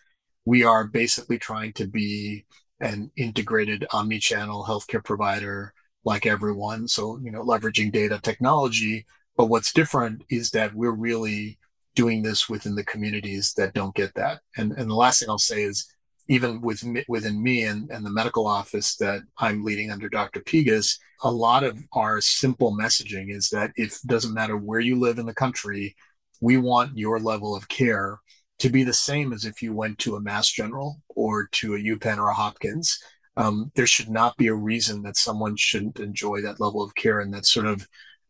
we 0.45 0.63
are 0.63 0.87
basically 0.87 1.37
trying 1.39 1.73
to 1.73 1.87
be 1.87 2.45
an 2.79 3.11
integrated 3.15 3.85
omni-channel 3.91 4.65
healthcare 4.67 5.03
provider 5.03 5.73
like 6.03 6.25
everyone. 6.25 6.87
So, 6.87 7.19
you 7.23 7.31
know, 7.31 7.43
leveraging 7.43 7.91
data 7.91 8.19
technology. 8.21 9.05
But 9.37 9.47
what's 9.47 9.73
different 9.73 10.23
is 10.29 10.51
that 10.51 10.75
we're 10.75 10.91
really 10.91 11.57
doing 11.95 12.23
this 12.23 12.49
within 12.49 12.75
the 12.75 12.83
communities 12.83 13.53
that 13.53 13.73
don't 13.73 13.95
get 13.95 14.13
that. 14.15 14.41
And, 14.57 14.73
and 14.73 14.89
the 14.89 14.95
last 14.95 15.19
thing 15.19 15.29
I'll 15.29 15.37
say 15.37 15.63
is 15.63 15.87
even 16.27 16.61
with, 16.61 16.83
within 17.07 17.41
me 17.41 17.63
and, 17.63 17.89
and 17.89 18.05
the 18.05 18.09
medical 18.09 18.47
office 18.47 18.95
that 18.97 19.21
I'm 19.37 19.63
leading 19.63 19.91
under 19.91 20.09
Dr. 20.09 20.41
Pegus, 20.41 20.97
a 21.23 21.31
lot 21.31 21.63
of 21.63 21.79
our 21.93 22.19
simple 22.19 22.75
messaging 22.75 23.31
is 23.31 23.49
that 23.49 23.71
it 23.75 23.93
doesn't 24.05 24.33
matter 24.33 24.57
where 24.57 24.79
you 24.79 24.99
live 24.99 25.19
in 25.19 25.25
the 25.25 25.33
country, 25.33 25.95
we 26.41 26.57
want 26.57 26.97
your 26.97 27.19
level 27.19 27.55
of 27.55 27.67
care 27.67 28.19
to 28.59 28.69
be 28.69 28.83
the 28.83 28.93
same 28.93 29.33
as 29.33 29.45
if 29.45 29.61
you 29.61 29.73
went 29.73 29.99
to 29.99 30.15
a 30.15 30.21
Mass 30.21 30.49
General 30.49 31.01
or 31.09 31.47
to 31.53 31.75
a 31.75 31.79
UPenn 31.79 32.17
or 32.17 32.29
a 32.29 32.33
Hopkins. 32.33 33.01
Um, 33.37 33.71
there 33.75 33.87
should 33.87 34.09
not 34.09 34.37
be 34.37 34.47
a 34.47 34.53
reason 34.53 35.03
that 35.03 35.17
someone 35.17 35.57
shouldn't 35.57 35.99
enjoy 35.99 36.41
that 36.41 36.61
level 36.61 36.81
of 36.81 36.95
care, 36.95 37.19
and 37.19 37.33
that's 37.33 37.51
sort 37.51 37.65
of 37.65 37.87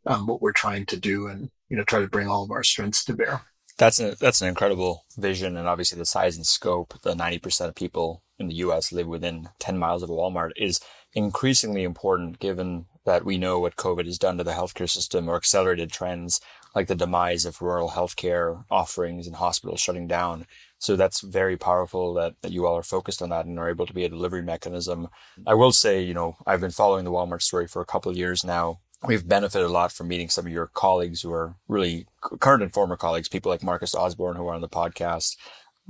um, 0.08 0.25
what 0.25 0.41
we're 0.41 0.51
trying 0.51 0.86
to 0.88 0.98
do, 0.98 1.27
and 1.27 1.51
you 1.70 1.77
know, 1.77 1.84
try 1.84 2.00
to 2.00 2.08
bring 2.08 2.27
all 2.27 2.44
of 2.44 2.51
our 2.51 2.63
strengths 2.63 3.05
to 3.05 3.13
bear. 3.13 3.41
That's 3.77 4.00
a, 4.00 4.15
that's 4.15 4.41
an 4.41 4.48
incredible 4.48 5.05
vision, 5.17 5.58
and 5.58 5.67
obviously 5.67 6.00
the 6.00 6.05
size 6.05 6.38
and 6.38 6.46
scope. 6.46 7.00
The 7.03 7.13
ninety 7.13 7.38
percent 7.38 7.70
of 7.70 7.75
people 7.75 8.24
in 8.39 8.48
the 8.48 8.55
U.S. 8.55 8.91
live 8.91 9.08
within 9.08 9.50
ten 9.60 9.77
miles 9.77 10.01
of 10.01 10.10
a 10.10 10.13
Walmart 10.13 10.51
is 10.58 10.79
increasingly 11.13 11.84
important, 11.84 12.39
given 12.39 12.86
that 13.05 13.25
we 13.25 13.38
know 13.38 13.60
what 13.60 13.75
COVID 13.75 14.05
has 14.05 14.17
done 14.17 14.38
to 14.38 14.44
the 14.44 14.53
healthcare 14.53 14.89
system 14.89 15.29
or 15.29 15.36
accelerated 15.36 15.91
trends 15.91 16.41
like 16.75 16.88
the 16.88 16.96
demise 16.96 17.46
of 17.46 17.62
rural 17.62 17.91
healthcare 17.91 18.65
offerings 18.70 19.25
and 19.25 19.38
hospitals 19.38 19.79
shutting 19.79 20.08
down. 20.08 20.46
So 20.77 20.98
that's 20.98 21.22
very 21.22 21.55
powerful 21.58 22.13
that, 22.15 22.36
that 22.41 22.51
you 22.51 22.67
all 22.67 22.75
are 22.75 22.84
focused 22.84 23.22
on 23.22 23.29
that 23.29 23.46
and 23.46 23.58
are 23.58 23.70
able 23.70 23.86
to 23.86 23.94
be 23.94 24.03
a 24.03 24.10
delivery 24.10 24.44
mechanism. 24.44 25.08
I 25.48 25.53
will 25.53 25.72
say, 25.72 26.01
you 26.01 26.13
know, 26.13 26.36
I've 26.46 26.60
been 26.60 26.72
following 26.72 27.05
the 27.05 27.12
Walmart 27.12 27.41
story 27.41 27.65
for 27.65 27.82
a 27.82 27.86
couple 27.86 28.12
of 28.12 28.17
years 28.17 28.44
now. 28.44 28.79
We've 29.08 29.27
benefited 29.27 29.67
a 29.67 29.72
lot 29.72 29.94
from 29.94 30.10
meeting 30.10 30.29
some 30.29 30.46
of 30.46 30.51
your 30.51 30.67
colleagues 30.67 31.22
who 31.22 31.32
are 31.32 31.55
really 31.67 32.08
current 32.22 32.63
and 32.63 32.74
former 32.74 32.98
colleagues, 32.98 33.29
people 33.29 33.51
like 33.51 33.63
Marcus 33.63 33.96
Osborne, 33.96 34.36
who 34.36 34.48
are 34.48 34.53
on 34.53 34.62
the 34.62 34.70
podcast 34.70 35.38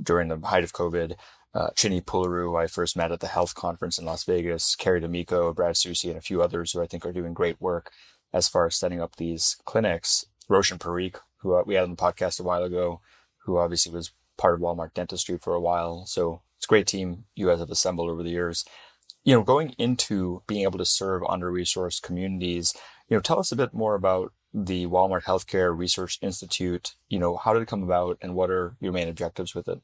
during 0.00 0.28
the 0.28 0.38
height 0.46 0.64
of 0.64 0.72
COVID. 0.72 1.16
Uh, 1.54 1.70
Puluru, 1.70 2.44
who 2.44 2.56
I 2.56 2.66
first 2.66 2.98
met 2.98 3.12
at 3.12 3.20
the 3.20 3.28
health 3.28 3.54
conference 3.54 3.98
in 3.98 4.04
Las 4.04 4.24
Vegas, 4.24 4.76
Carrie 4.76 5.00
D'Amico, 5.00 5.54
Brad 5.54 5.74
Soucy, 5.74 6.10
and 6.10 6.18
a 6.18 6.20
few 6.20 6.42
others 6.42 6.72
who 6.72 6.82
I 6.82 6.86
think 6.86 7.06
are 7.06 7.12
doing 7.12 7.32
great 7.32 7.58
work 7.62 7.92
as 8.30 8.46
far 8.46 8.66
as 8.66 8.76
setting 8.76 9.00
up 9.00 9.16
these 9.16 9.56
clinics. 9.64 10.26
Roshan 10.48 10.78
Parikh, 10.78 11.16
who 11.38 11.54
uh, 11.54 11.62
we 11.66 11.74
had 11.74 11.84
on 11.84 11.90
the 11.90 11.96
podcast 11.96 12.40
a 12.40 12.42
while 12.42 12.64
ago, 12.64 13.00
who 13.44 13.58
obviously 13.58 13.92
was 13.92 14.12
part 14.36 14.54
of 14.54 14.60
Walmart 14.60 14.94
dentistry 14.94 15.38
for 15.38 15.54
a 15.54 15.60
while. 15.60 16.06
So 16.06 16.42
it's 16.56 16.66
a 16.66 16.68
great 16.68 16.86
team 16.86 17.24
you 17.34 17.46
guys 17.46 17.58
have 17.58 17.70
assembled 17.70 18.10
over 18.10 18.22
the 18.22 18.30
years. 18.30 18.64
you 19.26 19.34
know, 19.34 19.42
going 19.42 19.74
into 19.76 20.42
being 20.46 20.62
able 20.62 20.78
to 20.78 20.84
serve 20.84 21.22
under-resourced 21.28 22.00
communities, 22.00 22.72
you 23.08 23.16
know, 23.16 23.20
tell 23.20 23.40
us 23.40 23.50
a 23.50 23.56
bit 23.56 23.74
more 23.74 23.96
about 23.96 24.32
the 24.54 24.86
Walmart 24.86 25.24
Healthcare 25.24 25.76
Research 25.76 26.16
Institute. 26.22 26.94
You 27.08 27.18
know, 27.18 27.36
how 27.36 27.52
did 27.52 27.60
it 27.60 27.68
come 27.68 27.82
about 27.82 28.18
and 28.22 28.36
what 28.36 28.50
are 28.50 28.76
your 28.80 28.92
main 28.92 29.08
objectives 29.08 29.52
with 29.52 29.66
it? 29.66 29.80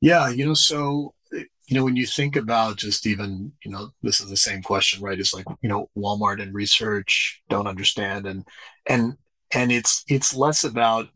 Yeah, 0.00 0.30
you 0.30 0.46
know, 0.46 0.54
so 0.54 1.14
you 1.30 1.76
know, 1.76 1.84
when 1.84 1.96
you 1.96 2.06
think 2.06 2.34
about 2.34 2.76
just 2.78 3.06
even, 3.06 3.52
you 3.64 3.70
know, 3.70 3.90
this 4.02 4.20
is 4.20 4.28
the 4.28 4.36
same 4.36 4.62
question, 4.62 5.02
right? 5.02 5.20
It's 5.20 5.32
like, 5.32 5.46
you 5.62 5.68
know, 5.68 5.88
Walmart 5.96 6.42
and 6.42 6.54
research 6.54 7.42
don't 7.50 7.68
understand 7.68 8.26
and 8.26 8.46
and 8.86 9.18
and 9.52 9.72
it's 9.72 10.04
it's 10.08 10.34
less 10.34 10.64
about 10.64 11.08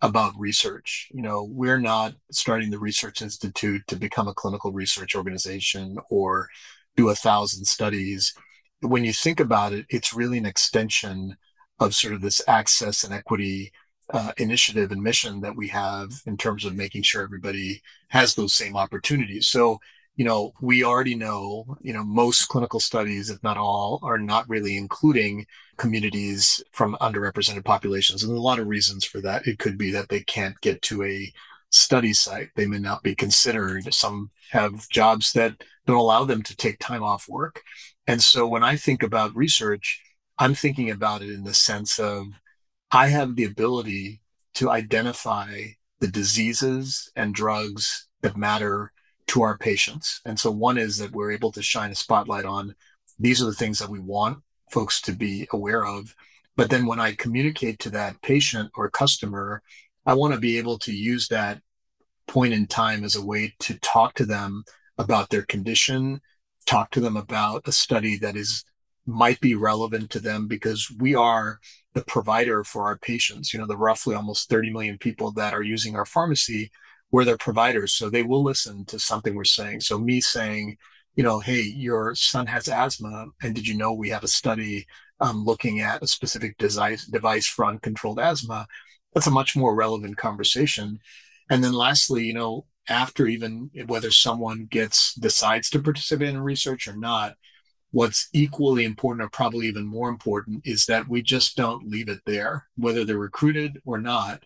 about 0.00 0.32
research. 0.38 1.08
You 1.12 1.22
know, 1.22 1.44
we're 1.44 1.80
not 1.80 2.14
starting 2.30 2.70
the 2.70 2.78
research 2.78 3.20
institute 3.20 3.82
to 3.88 3.96
become 3.96 4.28
a 4.28 4.34
clinical 4.34 4.72
research 4.72 5.16
organization 5.16 5.98
or 6.10 6.48
do 6.96 7.08
a 7.08 7.14
thousand 7.14 7.64
studies. 7.64 8.34
When 8.80 9.04
you 9.04 9.12
think 9.12 9.40
about 9.40 9.72
it, 9.72 9.86
it's 9.88 10.14
really 10.14 10.38
an 10.38 10.46
extension 10.46 11.36
of 11.80 11.94
sort 11.94 12.14
of 12.14 12.20
this 12.20 12.40
access 12.46 13.04
and 13.04 13.12
equity 13.12 13.72
uh, 14.12 14.32
initiative 14.38 14.90
and 14.90 15.02
mission 15.02 15.40
that 15.40 15.56
we 15.56 15.68
have 15.68 16.10
in 16.26 16.36
terms 16.36 16.64
of 16.64 16.74
making 16.74 17.02
sure 17.02 17.22
everybody 17.22 17.82
has 18.08 18.34
those 18.34 18.54
same 18.54 18.76
opportunities. 18.76 19.48
So, 19.48 19.78
you 20.18 20.24
know, 20.24 20.52
we 20.60 20.82
already 20.82 21.14
know, 21.14 21.76
you 21.80 21.92
know, 21.92 22.02
most 22.02 22.48
clinical 22.48 22.80
studies, 22.80 23.30
if 23.30 23.40
not 23.44 23.56
all, 23.56 24.00
are 24.02 24.18
not 24.18 24.48
really 24.48 24.76
including 24.76 25.46
communities 25.76 26.60
from 26.72 26.96
underrepresented 27.00 27.64
populations. 27.64 28.24
And 28.24 28.36
a 28.36 28.40
lot 28.40 28.58
of 28.58 28.66
reasons 28.66 29.04
for 29.04 29.20
that. 29.20 29.46
It 29.46 29.60
could 29.60 29.78
be 29.78 29.92
that 29.92 30.08
they 30.08 30.18
can't 30.18 30.60
get 30.60 30.82
to 30.82 31.04
a 31.04 31.32
study 31.70 32.12
site. 32.12 32.48
They 32.56 32.66
may 32.66 32.80
not 32.80 33.04
be 33.04 33.14
considered. 33.14 33.94
Some 33.94 34.32
have 34.50 34.88
jobs 34.88 35.32
that 35.34 35.62
don't 35.86 35.96
allow 35.96 36.24
them 36.24 36.42
to 36.42 36.56
take 36.56 36.80
time 36.80 37.04
off 37.04 37.28
work. 37.28 37.62
And 38.08 38.20
so 38.20 38.44
when 38.44 38.64
I 38.64 38.74
think 38.74 39.04
about 39.04 39.36
research, 39.36 40.02
I'm 40.36 40.54
thinking 40.54 40.90
about 40.90 41.22
it 41.22 41.30
in 41.30 41.44
the 41.44 41.54
sense 41.54 42.00
of 42.00 42.26
I 42.90 43.06
have 43.06 43.36
the 43.36 43.44
ability 43.44 44.20
to 44.54 44.68
identify 44.68 45.58
the 46.00 46.08
diseases 46.08 47.08
and 47.14 47.32
drugs 47.32 48.08
that 48.22 48.36
matter 48.36 48.90
to 49.28 49.42
our 49.42 49.56
patients. 49.56 50.20
And 50.24 50.38
so 50.38 50.50
one 50.50 50.78
is 50.78 50.98
that 50.98 51.12
we're 51.12 51.32
able 51.32 51.52
to 51.52 51.62
shine 51.62 51.90
a 51.90 51.94
spotlight 51.94 52.44
on 52.44 52.74
these 53.18 53.42
are 53.42 53.46
the 53.46 53.52
things 53.52 53.78
that 53.78 53.90
we 53.90 53.98
want 53.98 54.38
folks 54.70 55.00
to 55.02 55.12
be 55.12 55.48
aware 55.52 55.84
of. 55.84 56.14
But 56.56 56.70
then 56.70 56.86
when 56.86 57.00
I 57.00 57.14
communicate 57.14 57.78
to 57.80 57.90
that 57.90 58.20
patient 58.22 58.70
or 58.74 58.90
customer, 58.90 59.62
I 60.06 60.14
want 60.14 60.34
to 60.34 60.40
be 60.40 60.58
able 60.58 60.78
to 60.80 60.92
use 60.92 61.28
that 61.28 61.60
point 62.26 62.52
in 62.52 62.66
time 62.66 63.04
as 63.04 63.16
a 63.16 63.24
way 63.24 63.54
to 63.60 63.78
talk 63.80 64.14
to 64.14 64.24
them 64.24 64.64
about 64.98 65.30
their 65.30 65.42
condition, 65.42 66.20
talk 66.66 66.90
to 66.92 67.00
them 67.00 67.16
about 67.16 67.66
a 67.66 67.72
study 67.72 68.18
that 68.18 68.36
is 68.36 68.64
might 69.06 69.40
be 69.40 69.54
relevant 69.54 70.10
to 70.10 70.20
them 70.20 70.46
because 70.46 70.92
we 70.98 71.14
are 71.14 71.58
the 71.94 72.04
provider 72.04 72.62
for 72.62 72.84
our 72.84 72.98
patients. 72.98 73.54
You 73.54 73.60
know, 73.60 73.66
the 73.66 73.76
roughly 73.76 74.14
almost 74.14 74.50
30 74.50 74.70
million 74.70 74.98
people 74.98 75.32
that 75.32 75.54
are 75.54 75.62
using 75.62 75.96
our 75.96 76.04
pharmacy, 76.04 76.70
we're 77.10 77.24
their 77.24 77.38
providers. 77.38 77.94
So 77.94 78.10
they 78.10 78.22
will 78.22 78.42
listen 78.42 78.84
to 78.86 78.98
something 78.98 79.34
we're 79.34 79.44
saying. 79.44 79.80
So 79.80 79.98
me 79.98 80.20
saying, 80.20 80.76
you 81.16 81.24
know, 81.24 81.40
hey, 81.40 81.62
your 81.62 82.14
son 82.14 82.46
has 82.46 82.68
asthma. 82.68 83.26
And 83.42 83.54
did 83.54 83.66
you 83.66 83.76
know 83.76 83.92
we 83.92 84.10
have 84.10 84.24
a 84.24 84.28
study 84.28 84.86
um, 85.20 85.44
looking 85.44 85.80
at 85.80 86.02
a 86.02 86.06
specific 86.06 86.58
device, 86.58 87.06
device 87.06 87.46
for 87.46 87.64
uncontrolled 87.64 88.20
asthma? 88.20 88.66
that's 89.14 89.26
a 89.26 89.30
much 89.30 89.56
more 89.56 89.74
relevant 89.74 90.16
conversation. 90.16 91.00
And 91.50 91.62
then 91.64 91.72
lastly, 91.72 92.24
you 92.24 92.34
know, 92.34 92.66
after 92.88 93.26
even 93.26 93.70
whether 93.86 94.10
someone 94.10 94.66
gets 94.70 95.14
decides 95.14 95.70
to 95.70 95.82
participate 95.82 96.28
in 96.28 96.40
research 96.40 96.88
or 96.88 96.96
not, 96.96 97.34
what's 97.90 98.28
equally 98.32 98.84
important 98.84 99.24
or 99.24 99.30
probably 99.30 99.66
even 99.66 99.86
more 99.86 100.08
important 100.08 100.62
is 100.64 100.86
that 100.86 101.08
we 101.08 101.22
just 101.22 101.56
don't 101.56 101.88
leave 101.88 102.08
it 102.08 102.20
there, 102.26 102.66
whether 102.76 103.04
they're 103.04 103.18
recruited 103.18 103.80
or 103.84 103.98
not. 103.98 104.44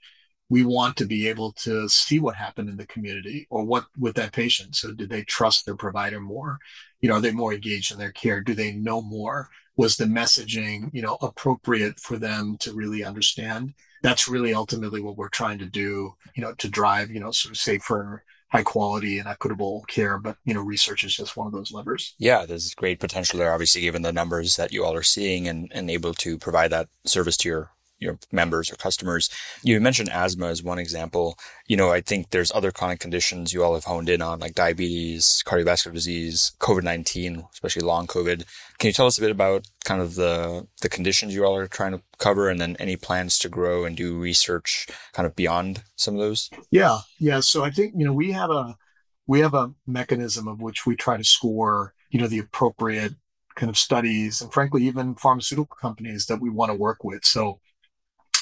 We 0.53 0.65
want 0.65 0.97
to 0.99 1.07
be 1.07 1.29
able 1.29 1.53
to 1.65 1.89
see 1.89 2.19
what 2.21 2.37
happened 2.37 2.69
in 2.69 2.77
the 2.77 2.93
community 2.95 3.47
or 3.51 3.65
what 3.65 3.87
with 3.99 4.15
that 4.17 4.33
patient. 4.33 4.77
So 4.77 4.93
did 4.93 5.11
they 5.11 5.23
trust 5.25 5.65
their 5.65 5.77
provider 5.77 6.21
more? 6.21 6.59
You 7.01 7.09
know, 7.09 7.17
are 7.17 7.21
they 7.21 7.33
more 7.33 7.55
engaged 7.55 7.91
in 7.93 7.99
their 7.99 8.13
care? 8.13 8.41
Do 8.41 8.55
they 8.55 8.73
know 8.73 9.01
more? 9.03 9.49
Was 9.77 9.97
the 9.97 10.05
messaging, 10.05 10.91
you 10.93 11.03
know, 11.03 11.17
appropriate 11.23 11.99
for 11.99 12.19
them 12.19 12.57
to 12.61 12.75
really 12.75 13.03
understand? 13.03 13.75
that's 14.03 14.29
really 14.29 14.53
ultimately 14.53 15.01
what 15.01 15.17
we're 15.17 15.29
trying 15.29 15.59
to 15.59 15.67
do, 15.67 16.15
you 16.35 16.43
know, 16.43 16.53
to 16.55 16.69
drive, 16.69 17.11
you 17.11 17.21
know, 17.21 17.31
sort 17.31 17.53
of 17.53 17.59
safer, 17.59 18.25
high 18.49 18.63
quality 18.63 19.19
and 19.19 19.29
equitable 19.29 19.85
care. 19.89 20.19
But, 20.19 20.37
you 20.45 20.53
know, 20.53 20.61
research 20.61 21.05
is 21.05 21.17
just 21.17 21.37
one 21.37 21.47
of 21.47 21.53
those 21.53 21.73
levers. 21.73 22.15
Yeah, 22.19 22.45
there's 22.45 22.75
great 22.75 23.01
potential 23.01 23.39
there, 23.39 23.53
obviously, 23.53 23.81
given 23.81 24.03
the 24.03 24.13
numbers 24.13 24.57
that 24.57 24.73
you 24.73 24.85
all 24.85 24.95
are 24.95 25.03
seeing 25.03 25.49
and, 25.49 25.71
and 25.73 25.91
able 25.91 26.15
to 26.15 26.37
provide 26.37 26.73
that 26.73 26.89
service 27.07 27.37
to 27.39 27.49
your 27.49 27.71
your 28.03 28.19
members 28.31 28.71
or 28.71 28.77
customers. 28.77 29.31
You 29.63 29.81
mentioned 29.81 30.11
asthma 30.11 30.47
as 30.47 30.63
one 30.63 30.79
example. 30.79 31.39
You 31.67 31.77
know, 31.77 31.91
I 31.91 32.01
think 32.01 32.31
there's 32.31 32.53
other 32.53 32.71
chronic 32.71 33.01
conditions 33.01 33.53
you 33.53 33.63
all 33.63 33.75
have 33.75 33.85
honed 33.85 34.09
in 34.09 34.21
on, 34.21 34.41
like 34.41 34.55
diabetes, 34.55 35.43
cardiovascular 35.47 35.95
disease, 35.95 36.53
COVID-19, 36.59 37.51
especially 37.53 37.83
long 37.83 38.07
COVID. 38.07 38.45
Can 38.79 38.89
you 38.89 38.93
tell 38.93 39.07
us 39.07 39.19
a 39.19 39.23
bit 39.23 39.31
about 39.31 39.67
kind 39.85 40.03
of 40.03 40.17
the, 40.17 40.67
the 40.81 40.89
conditions 40.89 41.35
you 41.35 41.45
all 41.45 41.57
are 41.57 41.69
trying 41.69 41.93
to 41.93 42.03
cover 42.19 42.49
and 42.49 42.61
then 42.61 42.77
any 42.79 42.97
plans 42.97 43.39
to 43.39 43.49
grow 43.49 43.85
and 43.85 43.97
do 43.97 44.19
research 44.19 44.87
kind 45.13 45.27
of 45.27 45.37
beyond 45.37 45.83
some 45.97 46.15
of 46.15 46.21
those? 46.21 46.51
Yeah. 46.71 46.99
Yeah. 47.19 47.41
So 47.41 47.65
I 47.65 47.71
think, 47.71 47.95
you 47.97 48.05
know, 48.05 48.13
we 48.13 48.33
have 48.33 48.51
a, 48.51 48.77
we 49.27 49.41
have 49.41 49.55
a 49.55 49.73
mechanism 49.87 50.49
of 50.49 50.61
which 50.61 50.85
we 50.85 50.97
try 50.97 51.17
to 51.17 51.25
score, 51.25 51.95
you 52.11 52.21
know, 52.21 52.27
the 52.27 52.41
appropriate 52.41 53.15
kind 53.55 53.71
of 53.71 53.77
studies 53.77 54.41
and 54.41 54.53
frankly, 54.53 54.83
even 54.85 55.15
pharmaceutical 55.15 55.77
companies 55.81 56.27
that 56.27 56.41
we 56.41 56.51
want 56.51 56.71
to 56.71 56.77
work 56.77 57.05
with. 57.05 57.25
So 57.25 57.61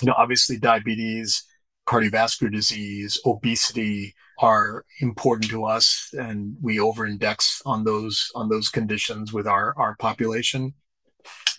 you 0.00 0.06
know, 0.06 0.14
obviously 0.16 0.58
diabetes, 0.58 1.44
cardiovascular 1.86 2.52
disease, 2.52 3.20
obesity 3.26 4.14
are 4.38 4.84
important 5.00 5.50
to 5.50 5.64
us 5.66 6.08
and 6.14 6.56
we 6.62 6.80
over 6.80 7.04
index 7.04 7.60
on 7.66 7.84
those 7.84 8.30
on 8.34 8.48
those 8.48 8.70
conditions 8.70 9.32
with 9.32 9.46
our 9.46 9.74
our 9.76 9.96
population. 9.96 10.72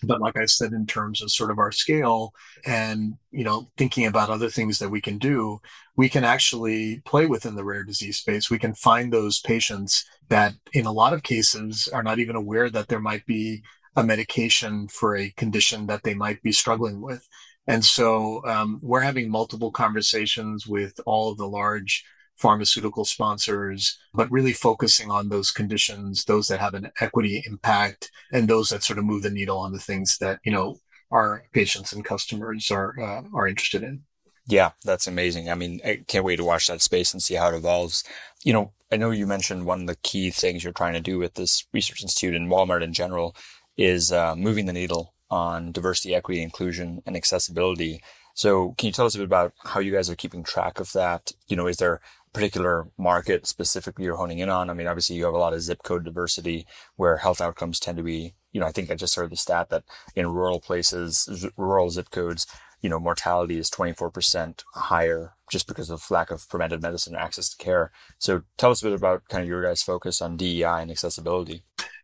But 0.04 0.20
like 0.20 0.36
i 0.36 0.46
said 0.46 0.72
in 0.72 0.84
terms 0.86 1.22
of 1.22 1.30
sort 1.30 1.52
of 1.52 1.58
our 1.60 1.70
scale 1.70 2.34
and 2.66 3.14
you 3.30 3.44
know 3.44 3.70
thinking 3.76 4.06
about 4.06 4.30
other 4.30 4.50
things 4.50 4.80
that 4.80 4.88
we 4.88 5.00
can 5.00 5.16
do 5.18 5.60
we 5.96 6.08
can 6.08 6.24
actually 6.24 7.00
play 7.04 7.26
within 7.26 7.54
the 7.54 7.64
rare 7.64 7.84
disease 7.84 8.18
space. 8.18 8.50
We 8.50 8.58
can 8.58 8.74
find 8.74 9.12
those 9.12 9.40
patients 9.40 10.04
that 10.28 10.54
in 10.72 10.86
a 10.86 10.92
lot 10.92 11.12
of 11.12 11.22
cases 11.22 11.88
are 11.92 12.02
not 12.02 12.18
even 12.18 12.36
aware 12.36 12.70
that 12.70 12.88
there 12.88 13.00
might 13.00 13.26
be 13.26 13.62
a 13.94 14.02
medication 14.02 14.88
for 14.88 15.16
a 15.16 15.30
condition 15.30 15.86
that 15.86 16.02
they 16.02 16.14
might 16.14 16.42
be 16.42 16.52
struggling 16.52 17.02
with 17.02 17.28
and 17.66 17.84
so 17.84 18.44
um, 18.44 18.80
we're 18.82 19.00
having 19.00 19.30
multiple 19.30 19.70
conversations 19.70 20.66
with 20.66 20.98
all 21.06 21.30
of 21.30 21.38
the 21.38 21.48
large 21.48 22.04
pharmaceutical 22.36 23.04
sponsors, 23.04 23.98
but 24.12 24.30
really 24.30 24.52
focusing 24.52 25.10
on 25.10 25.28
those 25.28 25.50
conditions, 25.50 26.24
those 26.24 26.48
that 26.48 26.60
have 26.60 26.74
an 26.74 26.90
equity 27.00 27.42
impact, 27.46 28.10
and 28.32 28.48
those 28.48 28.70
that 28.70 28.82
sort 28.82 28.98
of 28.98 29.04
move 29.04 29.22
the 29.22 29.30
needle 29.30 29.58
on 29.58 29.72
the 29.72 29.78
things 29.78 30.18
that 30.18 30.40
you 30.44 30.52
know 30.52 30.78
our 31.10 31.44
patients 31.52 31.92
and 31.92 32.04
customers 32.04 32.70
are 32.70 32.98
uh, 33.00 33.22
are 33.34 33.46
interested 33.46 33.82
in. 33.82 34.02
Yeah, 34.48 34.72
that's 34.84 35.06
amazing. 35.06 35.50
I 35.50 35.54
mean, 35.54 35.80
I 35.84 36.02
can't 36.08 36.24
wait 36.24 36.36
to 36.36 36.44
watch 36.44 36.66
that 36.66 36.82
space 36.82 37.12
and 37.12 37.22
see 37.22 37.34
how 37.34 37.50
it 37.50 37.56
evolves. 37.56 38.02
You 38.42 38.52
know, 38.52 38.72
I 38.90 38.96
know 38.96 39.10
you 39.10 39.26
mentioned 39.26 39.66
one 39.66 39.82
of 39.82 39.86
the 39.86 39.96
key 40.02 40.30
things 40.30 40.64
you're 40.64 40.72
trying 40.72 40.94
to 40.94 41.00
do 41.00 41.18
with 41.18 41.34
this 41.34 41.64
research 41.72 42.02
institute 42.02 42.34
and 42.34 42.50
Walmart 42.50 42.82
in 42.82 42.92
general 42.92 43.36
is 43.76 44.10
uh, 44.10 44.34
moving 44.34 44.66
the 44.66 44.72
needle 44.72 45.11
on 45.32 45.72
diversity, 45.72 46.14
equity, 46.14 46.42
inclusion, 46.42 47.02
and 47.06 47.16
accessibility. 47.16 48.02
So 48.34 48.74
can 48.76 48.86
you 48.86 48.92
tell 48.92 49.06
us 49.06 49.14
a 49.14 49.18
bit 49.18 49.24
about 49.24 49.54
how 49.64 49.80
you 49.80 49.90
guys 49.90 50.10
are 50.10 50.14
keeping 50.14 50.44
track 50.44 50.78
of 50.78 50.92
that? 50.92 51.32
You 51.48 51.56
know, 51.56 51.66
is 51.66 51.78
there 51.78 51.94
a 51.94 52.00
particular 52.34 52.88
market 52.98 53.46
specifically 53.46 54.04
you're 54.04 54.16
honing 54.16 54.40
in 54.40 54.50
on? 54.50 54.68
I 54.68 54.74
mean, 54.74 54.86
obviously 54.86 55.16
you 55.16 55.24
have 55.24 55.32
a 55.32 55.38
lot 55.38 55.54
of 55.54 55.62
zip 55.62 55.82
code 55.82 56.04
diversity 56.04 56.66
where 56.96 57.16
health 57.16 57.40
outcomes 57.40 57.80
tend 57.80 57.96
to 57.96 58.02
be, 58.02 58.34
you 58.52 58.60
know, 58.60 58.66
I 58.66 58.72
think 58.72 58.90
I 58.90 58.94
just 58.94 59.16
heard 59.16 59.30
the 59.30 59.36
stat 59.36 59.70
that 59.70 59.84
in 60.14 60.28
rural 60.28 60.60
places, 60.60 61.48
rural 61.56 61.88
zip 61.88 62.10
codes, 62.10 62.46
you 62.82 62.90
know, 62.90 62.98
mortality 62.98 63.56
is 63.56 63.70
24% 63.70 64.64
higher 64.74 65.34
just 65.50 65.66
because 65.66 65.88
of 65.88 66.10
lack 66.10 66.30
of 66.30 66.46
preventive 66.48 66.82
medicine 66.82 67.14
and 67.14 67.22
access 67.22 67.48
to 67.48 67.56
care. 67.56 67.90
So 68.18 68.42
tell 68.58 68.70
us 68.70 68.82
a 68.82 68.86
bit 68.86 68.92
about 68.92 69.28
kind 69.28 69.42
of 69.42 69.48
your 69.48 69.62
guys' 69.62 69.82
focus 69.82 70.20
on 70.20 70.36
DEI 70.36 70.82
and 70.82 70.90
accessibility. 70.90 71.62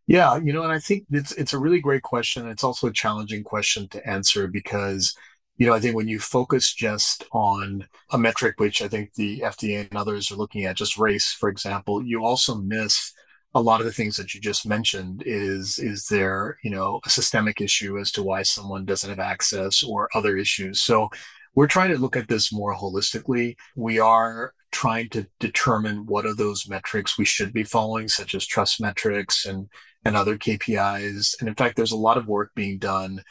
Yeah, 0.08 0.38
you 0.38 0.54
know, 0.54 0.62
and 0.64 0.72
I 0.72 0.80
think 0.80 1.04
it's 1.10 1.32
it's 1.32 1.52
a 1.52 1.58
really 1.58 1.80
great 1.80 2.02
question. 2.02 2.48
It's 2.48 2.64
also 2.64 2.88
a 2.88 2.92
challenging 2.92 3.44
question 3.44 3.88
to 3.90 4.08
answer 4.08 4.48
because, 4.48 5.14
you 5.58 5.66
know, 5.66 5.74
I 5.74 5.80
think 5.80 5.94
when 5.96 6.08
you 6.08 6.18
focus 6.18 6.72
just 6.74 7.24
on 7.32 7.86
a 8.10 8.18
metric, 8.18 8.58
which 8.58 8.80
I 8.82 8.88
think 8.88 9.14
the 9.14 9.40
FDA 9.40 9.86
and 9.88 9.96
others 9.98 10.32
are 10.32 10.36
looking 10.36 10.64
at, 10.64 10.76
just 10.76 10.96
race, 10.98 11.32
for 11.32 11.50
example, 11.50 12.02
you 12.04 12.24
also 12.24 12.54
miss 12.56 13.12
a 13.54 13.60
lot 13.60 13.80
of 13.80 13.86
the 13.86 13.92
things 13.92 14.16
that 14.16 14.34
you 14.34 14.40
just 14.40 14.66
mentioned 14.66 15.22
is 15.26 15.78
is 15.78 16.06
there 16.08 16.58
you 16.62 16.70
know 16.70 17.00
a 17.06 17.10
systemic 17.10 17.60
issue 17.62 17.98
as 17.98 18.12
to 18.12 18.22
why 18.22 18.42
someone 18.42 18.84
doesn't 18.84 19.08
have 19.10 19.18
access 19.18 19.82
or 19.82 20.08
other 20.14 20.36
issues 20.36 20.82
so 20.82 21.08
we're 21.54 21.66
trying 21.66 21.90
to 21.90 21.98
look 21.98 22.16
at 22.16 22.28
this 22.28 22.52
more 22.52 22.74
holistically 22.76 23.56
we 23.76 23.98
are 23.98 24.52
trying 24.70 25.08
to 25.08 25.26
determine 25.40 26.06
what 26.06 26.26
are 26.26 26.34
those 26.34 26.68
metrics 26.68 27.18
we 27.18 27.24
should 27.24 27.52
be 27.52 27.64
following 27.64 28.08
such 28.08 28.34
as 28.34 28.46
trust 28.46 28.80
metrics 28.80 29.46
and 29.46 29.68
and 30.08 30.16
other 30.16 30.38
KPIs. 30.38 31.38
And 31.38 31.48
in 31.48 31.54
fact, 31.54 31.76
there's 31.76 31.92
a 31.92 31.96
lot 31.96 32.16
of 32.16 32.26
work 32.26 32.50
being 32.54 32.78
done 32.78 33.22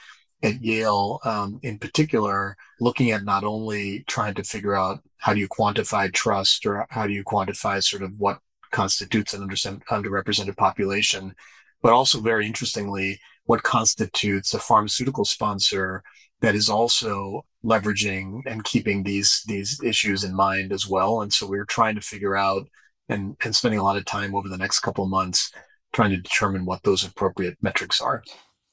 at 0.43 0.61
Yale, 0.61 1.19
um, 1.25 1.59
in 1.63 1.79
particular, 1.79 2.55
looking 2.79 3.09
at 3.09 3.23
not 3.23 3.43
only 3.43 4.05
trying 4.07 4.35
to 4.35 4.43
figure 4.43 4.75
out 4.75 4.99
how 5.17 5.33
do 5.33 5.39
you 5.39 5.47
quantify 5.47 6.13
trust 6.13 6.65
or 6.67 6.85
how 6.91 7.07
do 7.07 7.13
you 7.13 7.23
quantify 7.23 7.83
sort 7.83 8.03
of 8.03 8.11
what 8.19 8.37
constitutes 8.71 9.33
an 9.33 9.41
underrepresented 9.49 10.55
population, 10.55 11.33
but 11.81 11.93
also 11.93 12.21
very 12.21 12.45
interestingly, 12.45 13.19
what 13.45 13.63
constitutes 13.63 14.53
a 14.53 14.59
pharmaceutical 14.59 15.25
sponsor 15.25 16.03
that 16.41 16.53
is 16.53 16.69
also 16.69 17.43
leveraging 17.65 18.41
and 18.45 18.63
keeping 18.63 19.01
these 19.01 19.41
these 19.47 19.81
issues 19.83 20.23
in 20.23 20.35
mind 20.35 20.71
as 20.71 20.87
well. 20.87 21.21
And 21.21 21.33
so 21.33 21.47
we're 21.47 21.65
trying 21.65 21.95
to 21.95 22.01
figure 22.01 22.35
out 22.35 22.67
and 23.09 23.35
and 23.43 23.55
spending 23.55 23.79
a 23.79 23.83
lot 23.83 23.97
of 23.97 24.05
time 24.05 24.35
over 24.35 24.47
the 24.47 24.57
next 24.57 24.81
couple 24.81 25.03
of 25.03 25.09
months 25.09 25.51
trying 25.97 26.11
to 26.11 26.17
determine 26.17 26.63
what 26.63 26.83
those 26.83 27.03
appropriate 27.03 27.57
metrics 27.59 27.99
are. 27.99 28.23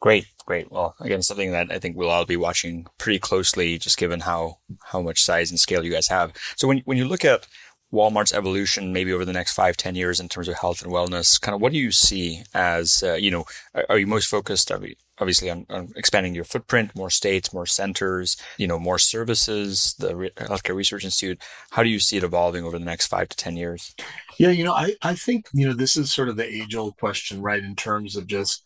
Great, 0.02 0.26
great. 0.44 0.70
Well, 0.70 0.94
again, 1.00 1.22
something 1.22 1.52
that 1.52 1.72
I 1.72 1.78
think 1.78 1.96
we'll 1.96 2.10
all 2.10 2.26
be 2.26 2.36
watching 2.36 2.86
pretty 2.98 3.18
closely, 3.18 3.78
just 3.78 3.96
given 3.96 4.20
how 4.20 4.58
how 4.92 5.00
much 5.00 5.22
size 5.22 5.50
and 5.50 5.58
scale 5.58 5.82
you 5.82 5.90
guys 5.90 6.08
have. 6.08 6.34
So 6.56 6.68
when 6.68 6.82
when 6.84 6.98
you 6.98 7.06
look 7.06 7.24
at 7.24 7.46
Walmart's 7.94 8.32
evolution, 8.32 8.92
maybe 8.92 9.12
over 9.12 9.24
the 9.24 9.32
next 9.32 9.54
five, 9.54 9.76
ten 9.76 9.94
years 9.94 10.20
in 10.20 10.28
terms 10.28 10.48
of 10.48 10.56
health 10.56 10.82
and 10.82 10.92
wellness, 10.92 11.40
kind 11.40 11.54
of 11.54 11.60
what 11.60 11.72
do 11.72 11.78
you 11.78 11.92
see 11.92 12.42
as 12.52 13.02
uh, 13.02 13.14
you 13.14 13.30
know? 13.30 13.44
Are, 13.74 13.86
are, 13.90 13.98
you 13.98 14.06
most 14.06 14.26
focused? 14.26 14.70
Obviously 15.18 15.48
on, 15.48 15.64
on, 15.70 15.92
expanding 15.94 16.34
your 16.34 16.44
footprint, 16.44 16.96
more 16.96 17.10
states, 17.10 17.52
more 17.52 17.66
centers, 17.66 18.36
you 18.58 18.66
know, 18.66 18.80
more 18.80 18.98
services, 18.98 19.94
the 19.98 20.16
Re- 20.16 20.30
Healthcare 20.30 20.74
Research 20.74 21.04
Institute. 21.04 21.40
How 21.70 21.84
do 21.84 21.88
you 21.88 22.00
see 22.00 22.16
it 22.16 22.24
evolving 22.24 22.64
over 22.64 22.78
the 22.78 22.84
next 22.84 23.06
five 23.06 23.28
to 23.28 23.36
10 23.36 23.56
years? 23.56 23.94
Yeah, 24.38 24.50
you 24.50 24.64
know, 24.64 24.72
I, 24.72 24.96
I 25.02 25.14
think, 25.14 25.46
you 25.52 25.66
know, 25.68 25.72
this 25.72 25.96
is 25.96 26.12
sort 26.12 26.28
of 26.28 26.36
the 26.36 26.52
age 26.52 26.74
old 26.74 26.96
question, 26.96 27.40
right? 27.40 27.62
In 27.62 27.76
terms 27.76 28.16
of 28.16 28.26
just 28.26 28.64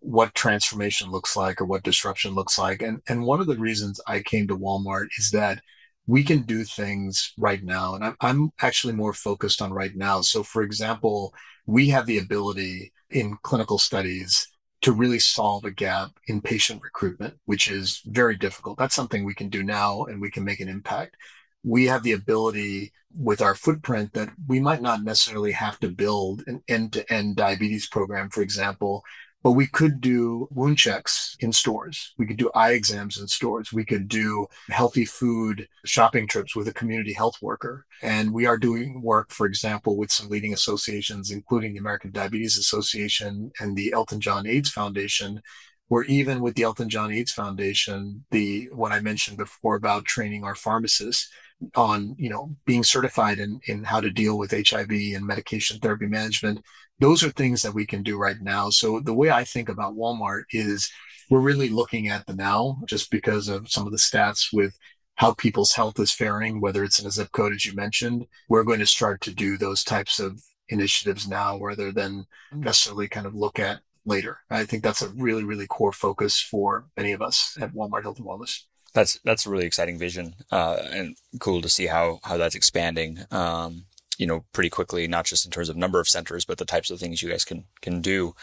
what 0.00 0.34
transformation 0.34 1.10
looks 1.10 1.34
like 1.34 1.60
or 1.60 1.64
what 1.64 1.82
disruption 1.82 2.34
looks 2.34 2.58
like. 2.58 2.82
And, 2.82 3.00
and 3.08 3.24
one 3.24 3.40
of 3.40 3.46
the 3.46 3.56
reasons 3.56 3.98
I 4.06 4.20
came 4.20 4.46
to 4.48 4.58
Walmart 4.58 5.06
is 5.18 5.30
that 5.30 5.62
we 6.06 6.22
can 6.22 6.42
do 6.42 6.64
things 6.64 7.32
right 7.36 7.62
now. 7.62 7.94
And 7.94 8.04
I'm, 8.04 8.16
I'm 8.20 8.50
actually 8.60 8.92
more 8.92 9.12
focused 9.12 9.60
on 9.60 9.72
right 9.72 9.94
now. 9.94 10.20
So 10.20 10.42
for 10.42 10.62
example, 10.62 11.34
we 11.66 11.88
have 11.88 12.06
the 12.06 12.18
ability 12.18 12.92
in 13.10 13.36
clinical 13.42 13.78
studies 13.78 14.48
to 14.82 14.92
really 14.92 15.18
solve 15.18 15.64
a 15.64 15.70
gap 15.70 16.10
in 16.28 16.40
patient 16.40 16.80
recruitment, 16.82 17.34
which 17.44 17.68
is 17.68 18.02
very 18.06 18.36
difficult. 18.36 18.78
That's 18.78 18.94
something 18.94 19.24
we 19.24 19.34
can 19.34 19.48
do 19.48 19.62
now 19.62 20.04
and 20.04 20.20
we 20.20 20.30
can 20.30 20.44
make 20.44 20.60
an 20.60 20.68
impact. 20.68 21.16
We 21.64 21.86
have 21.86 22.02
the 22.04 22.12
ability 22.12 22.92
with 23.18 23.40
our 23.40 23.54
footprint 23.54 24.12
that 24.12 24.28
we 24.46 24.60
might 24.60 24.82
not 24.82 25.02
necessarily 25.02 25.52
have 25.52 25.80
to 25.80 25.88
build 25.88 26.42
an 26.46 26.62
end 26.68 26.92
to 26.92 27.12
end 27.12 27.36
diabetes 27.36 27.88
program, 27.88 28.28
for 28.28 28.42
example, 28.42 29.02
but 29.46 29.52
we 29.52 29.68
could 29.68 30.00
do 30.00 30.48
wound 30.50 30.76
checks 30.76 31.36
in 31.38 31.52
stores. 31.52 32.12
We 32.18 32.26
could 32.26 32.36
do 32.36 32.50
eye 32.56 32.72
exams 32.72 33.16
in 33.16 33.28
stores. 33.28 33.72
We 33.72 33.84
could 33.84 34.08
do 34.08 34.48
healthy 34.70 35.04
food 35.04 35.68
shopping 35.84 36.26
trips 36.26 36.56
with 36.56 36.66
a 36.66 36.74
community 36.74 37.12
health 37.12 37.36
worker. 37.40 37.86
And 38.02 38.32
we 38.32 38.46
are 38.46 38.58
doing 38.58 39.02
work, 39.02 39.30
for 39.30 39.46
example, 39.46 39.96
with 39.96 40.10
some 40.10 40.28
leading 40.28 40.52
associations, 40.52 41.30
including 41.30 41.74
the 41.74 41.78
American 41.78 42.10
Diabetes 42.10 42.58
Association 42.58 43.52
and 43.60 43.76
the 43.76 43.92
Elton 43.92 44.20
John 44.20 44.48
AIDS 44.48 44.70
Foundation, 44.70 45.40
where 45.86 46.02
even 46.06 46.40
with 46.40 46.56
the 46.56 46.64
Elton 46.64 46.88
John 46.88 47.12
AIDS 47.12 47.30
Foundation, 47.30 48.24
the 48.32 48.68
what 48.72 48.90
I 48.90 48.98
mentioned 48.98 49.36
before 49.36 49.76
about 49.76 50.06
training 50.06 50.42
our 50.42 50.56
pharmacists 50.56 51.30
on, 51.76 52.16
you 52.18 52.28
know, 52.28 52.56
being 52.64 52.82
certified 52.82 53.38
in, 53.38 53.60
in 53.66 53.84
how 53.84 54.00
to 54.00 54.10
deal 54.10 54.38
with 54.38 54.50
HIV 54.50 54.90
and 54.90 55.24
medication 55.24 55.78
therapy 55.78 56.06
management, 56.06 56.64
those 56.98 57.22
are 57.22 57.30
things 57.30 57.62
that 57.62 57.74
we 57.74 57.86
can 57.86 58.02
do 58.02 58.18
right 58.18 58.40
now. 58.40 58.70
So 58.70 59.00
the 59.00 59.14
way 59.14 59.30
I 59.30 59.44
think 59.44 59.68
about 59.68 59.96
Walmart 59.96 60.44
is 60.50 60.90
we're 61.30 61.40
really 61.40 61.68
looking 61.68 62.08
at 62.08 62.26
the 62.26 62.34
now 62.34 62.78
just 62.86 63.10
because 63.10 63.48
of 63.48 63.70
some 63.70 63.86
of 63.86 63.92
the 63.92 63.98
stats 63.98 64.48
with 64.52 64.76
how 65.16 65.34
people's 65.34 65.72
health 65.72 65.98
is 65.98 66.12
faring, 66.12 66.60
whether 66.60 66.84
it's 66.84 66.98
in 66.98 67.06
a 67.06 67.10
zip 67.10 67.32
code, 67.32 67.52
as 67.52 67.64
you 67.64 67.74
mentioned, 67.74 68.26
we're 68.48 68.64
going 68.64 68.78
to 68.78 68.86
start 68.86 69.20
to 69.22 69.34
do 69.34 69.56
those 69.56 69.82
types 69.82 70.20
of 70.20 70.42
initiatives 70.68 71.26
now 71.26 71.58
rather 71.58 71.90
than 71.90 72.26
necessarily 72.52 73.08
kind 73.08 73.26
of 73.26 73.34
look 73.34 73.58
at 73.58 73.80
later. 74.04 74.38
I 74.50 74.64
think 74.64 74.82
that's 74.82 75.02
a 75.02 75.08
really, 75.10 75.44
really 75.44 75.66
core 75.66 75.92
focus 75.92 76.40
for 76.40 76.86
many 76.96 77.12
of 77.12 77.22
us 77.22 77.56
at 77.60 77.72
Walmart 77.74 78.02
Health 78.02 78.18
and 78.18 78.26
Wellness. 78.26 78.62
That's 78.94 79.18
that's 79.24 79.44
a 79.44 79.50
really 79.50 79.66
exciting 79.66 79.98
vision, 79.98 80.36
uh, 80.50 80.78
and 80.90 81.16
cool 81.38 81.60
to 81.60 81.68
see 81.68 81.86
how 81.86 82.20
how 82.24 82.38
that's 82.38 82.54
expanding. 82.54 83.18
Um, 83.30 83.84
you 84.18 84.26
know, 84.26 84.44
pretty 84.52 84.70
quickly, 84.70 85.06
not 85.06 85.24
just 85.24 85.44
in 85.44 85.50
terms 85.50 85.68
of 85.68 85.76
number 85.76 86.00
of 86.00 86.08
centers, 86.08 86.44
but 86.44 86.58
the 86.58 86.64
types 86.64 86.90
of 86.90 86.98
things 86.98 87.22
you 87.22 87.30
guys 87.30 87.44
can, 87.44 87.64
can 87.80 88.00
do. 88.00 88.34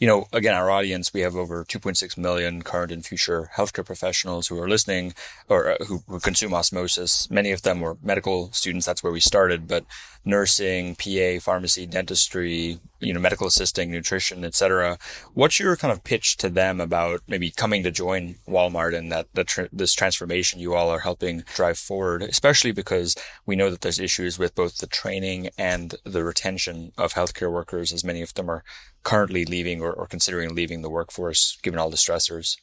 You 0.00 0.08
know, 0.08 0.26
again, 0.32 0.54
our 0.54 0.70
audience, 0.70 1.14
we 1.14 1.20
have 1.20 1.36
over 1.36 1.64
2.6 1.64 2.18
million 2.18 2.62
current 2.62 2.90
and 2.90 3.06
future 3.06 3.50
healthcare 3.56 3.86
professionals 3.86 4.48
who 4.48 4.60
are 4.60 4.68
listening 4.68 5.14
or 5.48 5.70
uh, 5.70 5.76
who, 5.86 6.02
who 6.08 6.18
consume 6.18 6.52
osmosis. 6.52 7.30
Many 7.30 7.52
of 7.52 7.62
them 7.62 7.80
were 7.80 7.96
medical 8.02 8.50
students. 8.52 8.86
That's 8.86 9.02
where 9.02 9.12
we 9.12 9.20
started, 9.20 9.68
but 9.68 9.84
nursing, 10.24 10.96
PA, 10.96 11.38
pharmacy, 11.40 11.86
dentistry, 11.86 12.80
you 13.04 13.12
know, 13.12 13.20
medical 13.20 13.46
assisting, 13.46 13.90
nutrition, 13.90 14.44
etc. 14.44 14.98
What's 15.34 15.60
your 15.60 15.76
kind 15.76 15.92
of 15.92 16.04
pitch 16.04 16.36
to 16.38 16.48
them 16.48 16.80
about 16.80 17.20
maybe 17.28 17.50
coming 17.50 17.82
to 17.82 17.90
join 17.90 18.36
Walmart 18.48 18.96
and 18.96 19.12
that, 19.12 19.26
that 19.34 19.46
tr- 19.46 19.62
this 19.72 19.92
transformation 19.92 20.60
you 20.60 20.74
all 20.74 20.88
are 20.88 21.00
helping 21.00 21.44
drive 21.54 21.78
forward, 21.78 22.22
especially 22.22 22.72
because 22.72 23.14
we 23.46 23.56
know 23.56 23.70
that 23.70 23.82
there's 23.82 24.00
issues 24.00 24.38
with 24.38 24.54
both 24.54 24.78
the 24.78 24.86
training 24.86 25.50
and 25.58 25.94
the 26.04 26.24
retention 26.24 26.92
of 26.96 27.14
healthcare 27.14 27.52
workers, 27.52 27.92
as 27.92 28.04
many 28.04 28.22
of 28.22 28.34
them 28.34 28.50
are 28.50 28.64
currently 29.02 29.44
leaving 29.44 29.80
or, 29.80 29.92
or 29.92 30.06
considering 30.06 30.54
leaving 30.54 30.82
the 30.82 30.90
workforce, 30.90 31.58
given 31.62 31.78
all 31.78 31.90
the 31.90 31.96
stressors. 31.96 32.56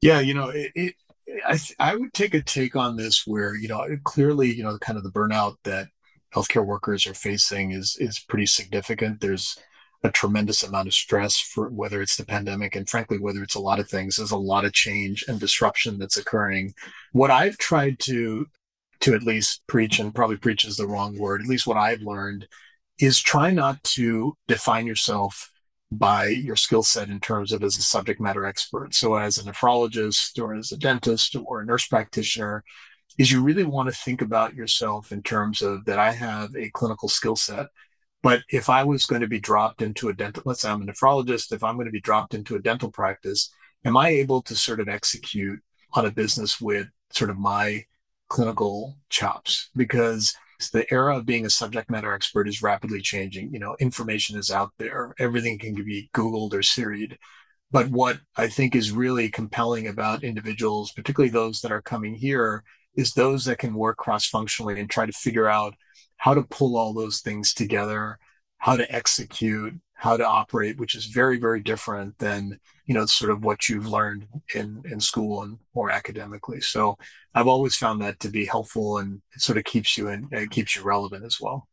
Yeah, 0.00 0.20
you 0.20 0.34
know, 0.34 0.48
it, 0.50 0.70
it 0.74 0.94
I, 1.46 1.58
I 1.78 1.96
would 1.96 2.12
take 2.14 2.34
a 2.34 2.42
take 2.42 2.76
on 2.76 2.96
this 2.96 3.26
where, 3.26 3.54
you 3.54 3.68
know, 3.68 3.84
clearly, 4.04 4.54
you 4.54 4.62
know, 4.62 4.78
kind 4.78 4.96
of 4.96 5.04
the 5.04 5.10
burnout 5.10 5.56
that 5.64 5.88
healthcare 6.34 6.64
workers 6.64 7.06
are 7.06 7.14
facing 7.14 7.72
is 7.72 7.96
is 7.98 8.18
pretty 8.18 8.46
significant. 8.46 9.20
There's 9.20 9.58
a 10.02 10.10
tremendous 10.10 10.62
amount 10.62 10.88
of 10.88 10.94
stress 10.94 11.38
for 11.38 11.68
whether 11.68 12.00
it's 12.00 12.16
the 12.16 12.24
pandemic 12.24 12.76
and 12.76 12.88
frankly 12.88 13.18
whether 13.18 13.42
it's 13.42 13.56
a 13.56 13.60
lot 13.60 13.80
of 13.80 13.88
things 13.88 14.16
there's 14.16 14.30
a 14.30 14.36
lot 14.36 14.64
of 14.64 14.72
change 14.72 15.24
and 15.26 15.40
disruption 15.40 15.98
that's 15.98 16.16
occurring 16.16 16.72
what 17.12 17.30
i've 17.30 17.58
tried 17.58 17.98
to 17.98 18.46
to 19.00 19.14
at 19.14 19.22
least 19.22 19.62
preach 19.66 19.98
and 19.98 20.14
probably 20.14 20.36
preach 20.36 20.64
is 20.64 20.76
the 20.76 20.86
wrong 20.86 21.18
word 21.18 21.40
at 21.40 21.48
least 21.48 21.66
what 21.66 21.76
i've 21.76 22.02
learned 22.02 22.46
is 23.00 23.20
try 23.20 23.50
not 23.50 23.82
to 23.82 24.36
define 24.46 24.86
yourself 24.86 25.50
by 25.90 26.26
your 26.26 26.56
skill 26.56 26.82
set 26.82 27.08
in 27.08 27.18
terms 27.18 27.50
of 27.50 27.62
as 27.62 27.76
a 27.76 27.82
subject 27.82 28.20
matter 28.20 28.44
expert 28.44 28.94
so 28.94 29.14
as 29.14 29.38
a 29.38 29.42
nephrologist 29.42 30.40
or 30.40 30.54
as 30.54 30.70
a 30.70 30.76
dentist 30.76 31.34
or 31.46 31.60
a 31.60 31.64
nurse 31.64 31.86
practitioner 31.86 32.62
is 33.18 33.32
you 33.32 33.42
really 33.42 33.64
want 33.64 33.88
to 33.88 33.94
think 33.94 34.22
about 34.22 34.54
yourself 34.54 35.10
in 35.12 35.22
terms 35.22 35.60
of 35.60 35.84
that 35.84 35.98
I 35.98 36.12
have 36.12 36.54
a 36.56 36.70
clinical 36.70 37.08
skill 37.08 37.36
set. 37.36 37.66
But 38.22 38.42
if 38.50 38.70
I 38.70 38.84
was 38.84 39.06
going 39.06 39.20
to 39.20 39.28
be 39.28 39.40
dropped 39.40 39.82
into 39.82 40.08
a 40.08 40.14
dental, 40.14 40.42
let's 40.46 40.62
say 40.62 40.70
I'm 40.70 40.82
a 40.82 40.86
nephrologist, 40.86 41.52
if 41.52 41.62
I'm 41.62 41.74
going 41.74 41.86
to 41.86 41.92
be 41.92 42.00
dropped 42.00 42.34
into 42.34 42.56
a 42.56 42.62
dental 42.62 42.90
practice, 42.90 43.50
am 43.84 43.96
I 43.96 44.08
able 44.08 44.42
to 44.42 44.56
sort 44.56 44.80
of 44.80 44.88
execute 44.88 45.60
on 45.94 46.06
a 46.06 46.10
business 46.10 46.60
with 46.60 46.88
sort 47.10 47.30
of 47.30 47.38
my 47.38 47.84
clinical 48.28 48.96
chops? 49.08 49.70
Because 49.76 50.34
the 50.72 50.92
era 50.92 51.16
of 51.16 51.26
being 51.26 51.46
a 51.46 51.50
subject 51.50 51.90
matter 51.90 52.12
expert 52.12 52.48
is 52.48 52.62
rapidly 52.62 53.00
changing. 53.00 53.52
You 53.52 53.60
know, 53.60 53.76
information 53.78 54.38
is 54.38 54.50
out 54.50 54.72
there. 54.78 55.14
Everything 55.18 55.58
can 55.58 55.74
be 55.74 56.10
Googled 56.14 56.54
or 56.54 56.62
Siri'd. 56.62 57.18
But 57.70 57.88
what 57.88 58.20
I 58.36 58.48
think 58.48 58.74
is 58.74 58.90
really 58.90 59.28
compelling 59.28 59.86
about 59.86 60.24
individuals, 60.24 60.92
particularly 60.92 61.30
those 61.30 61.60
that 61.60 61.72
are 61.72 61.82
coming 61.82 62.14
here, 62.14 62.64
is 62.96 63.12
those 63.12 63.44
that 63.44 63.58
can 63.58 63.74
work 63.74 63.96
cross 63.96 64.26
functionally 64.26 64.80
and 64.80 64.90
try 64.90 65.06
to 65.06 65.12
figure 65.12 65.48
out 65.48 65.74
how 66.16 66.34
to 66.34 66.42
pull 66.42 66.76
all 66.76 66.92
those 66.92 67.20
things 67.20 67.54
together, 67.54 68.18
how 68.58 68.76
to 68.76 68.92
execute, 68.92 69.74
how 69.94 70.16
to 70.16 70.26
operate, 70.26 70.78
which 70.78 70.94
is 70.94 71.06
very, 71.06 71.38
very 71.38 71.60
different 71.60 72.16
than, 72.18 72.58
you 72.86 72.94
know, 72.94 73.06
sort 73.06 73.30
of 73.30 73.44
what 73.44 73.68
you've 73.68 73.88
learned 73.88 74.26
in, 74.54 74.82
in 74.90 75.00
school 75.00 75.42
and 75.42 75.58
more 75.74 75.90
academically. 75.90 76.60
So 76.60 76.96
I've 77.34 77.48
always 77.48 77.76
found 77.76 78.00
that 78.02 78.20
to 78.20 78.28
be 78.28 78.46
helpful 78.46 78.98
and 78.98 79.22
it 79.34 79.40
sort 79.40 79.58
of 79.58 79.64
keeps 79.64 79.98
you 79.98 80.08
in, 80.08 80.28
it 80.30 80.50
keeps 80.50 80.76
you 80.76 80.82
relevant 80.82 81.24
as 81.24 81.38
well. 81.40 81.68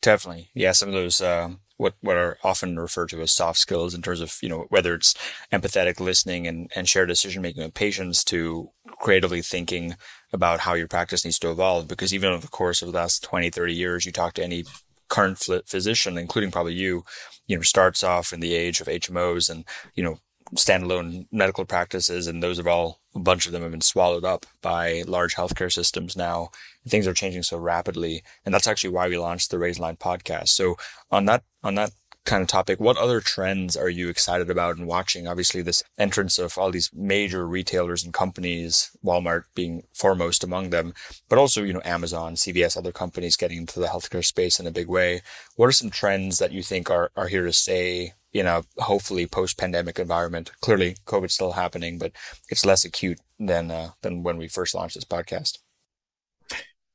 Definitely. 0.00 0.50
Yeah. 0.54 0.72
Some 0.72 0.88
of 0.88 0.94
those, 0.94 1.20
uh, 1.20 1.50
what, 1.76 1.94
what 2.00 2.16
are 2.16 2.38
often 2.44 2.78
referred 2.78 3.08
to 3.08 3.20
as 3.20 3.32
soft 3.32 3.58
skills 3.58 3.94
in 3.94 4.02
terms 4.02 4.20
of, 4.20 4.36
you 4.40 4.48
know, 4.48 4.66
whether 4.68 4.94
it's 4.94 5.14
empathetic 5.52 5.98
listening 5.98 6.46
and, 6.46 6.70
and 6.76 6.88
shared 6.88 7.08
decision 7.08 7.42
making 7.42 7.64
with 7.64 7.74
patients 7.74 8.22
to 8.24 8.70
creatively 9.02 9.42
thinking 9.42 9.96
about 10.32 10.60
how 10.60 10.72
your 10.72 10.88
practice 10.88 11.24
needs 11.24 11.38
to 11.40 11.50
evolve. 11.50 11.88
Because 11.88 12.14
even 12.14 12.30
over 12.30 12.40
the 12.40 12.48
course 12.48 12.80
of 12.80 12.90
the 12.90 12.98
last 12.98 13.22
20, 13.22 13.50
30 13.50 13.74
years, 13.74 14.06
you 14.06 14.12
talk 14.12 14.32
to 14.34 14.44
any 14.44 14.64
current 15.08 15.38
physician, 15.66 16.16
including 16.16 16.50
probably 16.50 16.72
you, 16.72 17.04
you 17.46 17.56
know, 17.56 17.62
starts 17.62 18.02
off 18.02 18.32
in 18.32 18.40
the 18.40 18.54
age 18.54 18.80
of 18.80 18.86
HMOs 18.86 19.50
and, 19.50 19.66
you 19.94 20.02
know, 20.02 20.18
standalone 20.54 21.26
medical 21.32 21.64
practices, 21.64 22.26
and 22.26 22.42
those 22.42 22.58
have 22.58 22.66
all 22.66 23.00
a 23.14 23.18
bunch 23.18 23.46
of 23.46 23.52
them 23.52 23.62
have 23.62 23.70
been 23.70 23.80
swallowed 23.80 24.24
up 24.24 24.46
by 24.60 25.02
large 25.06 25.34
healthcare 25.34 25.72
systems 25.72 26.16
now. 26.16 26.50
Things 26.86 27.06
are 27.06 27.14
changing 27.14 27.42
so 27.42 27.58
rapidly, 27.58 28.22
and 28.44 28.54
that's 28.54 28.66
actually 28.66 28.90
why 28.90 29.08
we 29.08 29.18
launched 29.18 29.50
the 29.50 29.58
Raise 29.58 29.78
Line 29.78 29.96
podcast. 29.96 30.48
So 30.48 30.76
on 31.10 31.26
that 31.26 31.42
on 31.62 31.74
that 31.76 31.92
kind 32.24 32.42
of 32.42 32.48
topic, 32.48 32.78
what 32.78 32.96
other 32.96 33.20
trends 33.20 33.76
are 33.76 33.88
you 33.88 34.08
excited 34.08 34.48
about 34.50 34.76
and 34.76 34.86
watching? 34.86 35.26
Obviously, 35.26 35.62
this 35.62 35.82
entrance 35.98 36.38
of 36.38 36.56
all 36.56 36.70
these 36.70 36.90
major 36.94 37.46
retailers 37.46 38.04
and 38.04 38.14
companies, 38.14 38.90
Walmart 39.04 39.44
being 39.54 39.82
foremost 39.92 40.44
among 40.44 40.70
them, 40.70 40.94
but 41.28 41.38
also, 41.38 41.62
you 41.62 41.72
know, 41.72 41.82
Amazon, 41.84 42.34
CVS, 42.34 42.76
other 42.76 42.92
companies 42.92 43.36
getting 43.36 43.58
into 43.58 43.80
the 43.80 43.86
healthcare 43.86 44.24
space 44.24 44.60
in 44.60 44.66
a 44.66 44.72
big 44.72 44.88
way. 44.88 45.22
What 45.56 45.66
are 45.66 45.72
some 45.72 45.90
trends 45.90 46.38
that 46.38 46.52
you 46.52 46.62
think 46.62 46.90
are, 46.90 47.10
are 47.16 47.28
here 47.28 47.44
to 47.44 47.52
stay 47.52 48.14
in 48.32 48.46
a 48.46 48.62
hopefully 48.78 49.26
post-pandemic 49.26 49.98
environment? 49.98 50.52
Clearly, 50.60 50.96
COVID's 51.06 51.34
still 51.34 51.52
happening, 51.52 51.98
but 51.98 52.12
it's 52.48 52.64
less 52.64 52.84
acute 52.84 53.18
than, 53.38 53.70
uh, 53.70 53.90
than 54.02 54.22
when 54.22 54.36
we 54.36 54.48
first 54.48 54.74
launched 54.74 54.94
this 54.94 55.04
podcast. 55.04 55.58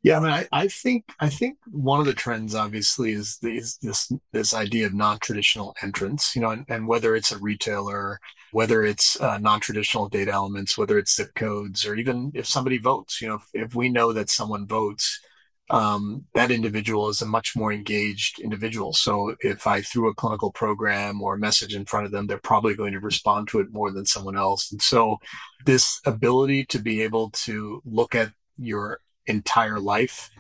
Yeah, 0.04 0.18
I 0.18 0.20
mean, 0.20 0.30
I, 0.32 0.48
I, 0.52 0.68
think 0.68 1.06
I 1.20 1.28
think 1.30 1.58
one 1.70 2.00
of 2.00 2.06
the 2.06 2.14
trends 2.14 2.56
obviously 2.56 3.12
is, 3.12 3.40
the, 3.42 3.58
is 3.58 3.78
this 3.82 4.12
this 4.32 4.54
idea 4.54 4.86
of 4.86 4.94
non-traditional 4.94 5.76
entrance, 5.82 6.36
you 6.36 6.42
know, 6.42 6.52
and, 6.52 6.66
and 6.70 6.88
whether 6.88 7.16
it's 7.16 7.32
a 7.32 7.38
retailer, 7.40 8.20
whether 8.52 8.84
it's 8.84 9.20
uh, 9.20 9.38
non-traditional 9.40 10.08
data 10.08 10.32
elements, 10.32 10.78
whether 10.78 10.98
it's 10.98 11.16
zip 11.16 11.34
codes, 11.36 11.86
or 11.86 11.96
even 11.96 12.32
if 12.36 12.46
somebody 12.46 12.78
votes, 12.78 13.22
you 13.22 13.28
know, 13.28 13.36
if, 13.36 13.50
if 13.54 13.76
we 13.76 13.90
know 13.90 14.14
that 14.14 14.30
someone 14.30 14.68
votes, 14.68 15.20
um, 15.70 16.26
that 16.34 16.52
individual 16.52 17.10
is 17.10 17.22
a 17.22 17.26
much 17.26 17.56
more 17.56 17.74
engaged 17.74 18.40
individual. 18.40 18.94
So 18.94 19.36
if 19.42 19.68
I 19.68 19.82
threw 19.82 20.10
a 20.10 20.16
clinical 20.16 20.52
program 20.52 21.22
or 21.22 21.34
a 21.34 21.40
message 21.40 21.76
in 21.76 21.86
front 21.86 22.06
of 22.06 22.12
them, 22.12 22.28
they're 22.28 22.38
probably 22.38 22.76
going 22.76 22.94
to 22.94 23.00
respond 23.00 23.50
to 23.50 23.60
it 23.60 23.74
more 23.74 23.92
than 23.92 24.06
someone 24.06 24.38
else. 24.38 24.72
And 24.72 24.82
so 24.82 25.18
this 25.66 26.00
ability 26.06 26.66
to 26.68 26.80
be 26.80 27.02
able 27.02 27.32
to 27.32 27.82
look 27.84 28.16
at 28.16 28.32
your 28.58 29.02
entire 29.28 29.80
life 29.80 30.32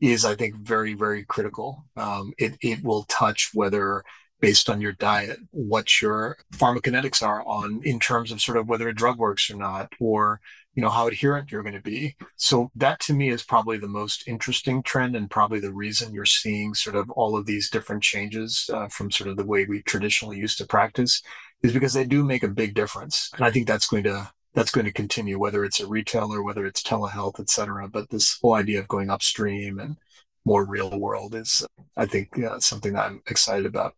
is, 0.00 0.24
I 0.24 0.34
think, 0.34 0.54
very, 0.56 0.94
very 0.94 1.24
critical. 1.24 1.84
Um, 1.96 2.32
it, 2.38 2.56
it 2.60 2.84
will 2.84 3.04
touch 3.04 3.50
whether 3.54 4.04
based 4.40 4.68
on 4.68 4.78
your 4.78 4.92
diet, 4.92 5.38
what 5.52 6.02
your 6.02 6.36
pharmacokinetics 6.54 7.22
are 7.22 7.42
on 7.46 7.80
in 7.82 7.98
terms 7.98 8.30
of 8.30 8.42
sort 8.42 8.58
of 8.58 8.68
whether 8.68 8.88
a 8.88 8.94
drug 8.94 9.18
works 9.18 9.50
or 9.50 9.56
not, 9.56 9.90
or 9.98 10.40
you 10.74 10.82
know 10.82 10.90
how 10.90 11.06
adherent 11.06 11.50
you're 11.50 11.62
going 11.62 11.74
to 11.74 11.80
be. 11.80 12.14
So 12.36 12.70
that 12.74 13.00
to 13.00 13.14
me 13.14 13.30
is 13.30 13.42
probably 13.42 13.78
the 13.78 13.88
most 13.88 14.28
interesting 14.28 14.82
trend, 14.82 15.16
and 15.16 15.30
probably 15.30 15.60
the 15.60 15.72
reason 15.72 16.12
you're 16.12 16.26
seeing 16.26 16.74
sort 16.74 16.96
of 16.96 17.08
all 17.12 17.38
of 17.38 17.46
these 17.46 17.70
different 17.70 18.02
changes 18.02 18.68
uh, 18.70 18.88
from 18.88 19.10
sort 19.10 19.30
of 19.30 19.38
the 19.38 19.46
way 19.46 19.64
we 19.64 19.82
traditionally 19.82 20.36
used 20.36 20.58
to 20.58 20.66
practice, 20.66 21.22
is 21.62 21.72
because 21.72 21.94
they 21.94 22.04
do 22.04 22.22
make 22.22 22.42
a 22.42 22.48
big 22.48 22.74
difference, 22.74 23.30
and 23.36 23.46
I 23.46 23.50
think 23.50 23.66
that's 23.66 23.86
going 23.86 24.04
to 24.04 24.30
that's 24.54 24.70
going 24.70 24.86
to 24.86 24.92
continue, 24.92 25.38
whether 25.38 25.64
it's 25.64 25.80
a 25.80 25.86
retailer, 25.86 26.42
whether 26.42 26.64
it's 26.64 26.82
telehealth, 26.82 27.40
et 27.40 27.50
cetera. 27.50 27.88
But 27.88 28.10
this 28.10 28.38
whole 28.40 28.54
idea 28.54 28.78
of 28.78 28.88
going 28.88 29.10
upstream 29.10 29.78
and 29.78 29.96
more 30.44 30.64
real 30.64 30.98
world 30.98 31.34
is, 31.34 31.66
I 31.96 32.06
think, 32.06 32.38
uh, 32.38 32.60
something 32.60 32.92
that 32.92 33.06
I'm 33.06 33.22
excited 33.26 33.66
about. 33.66 33.94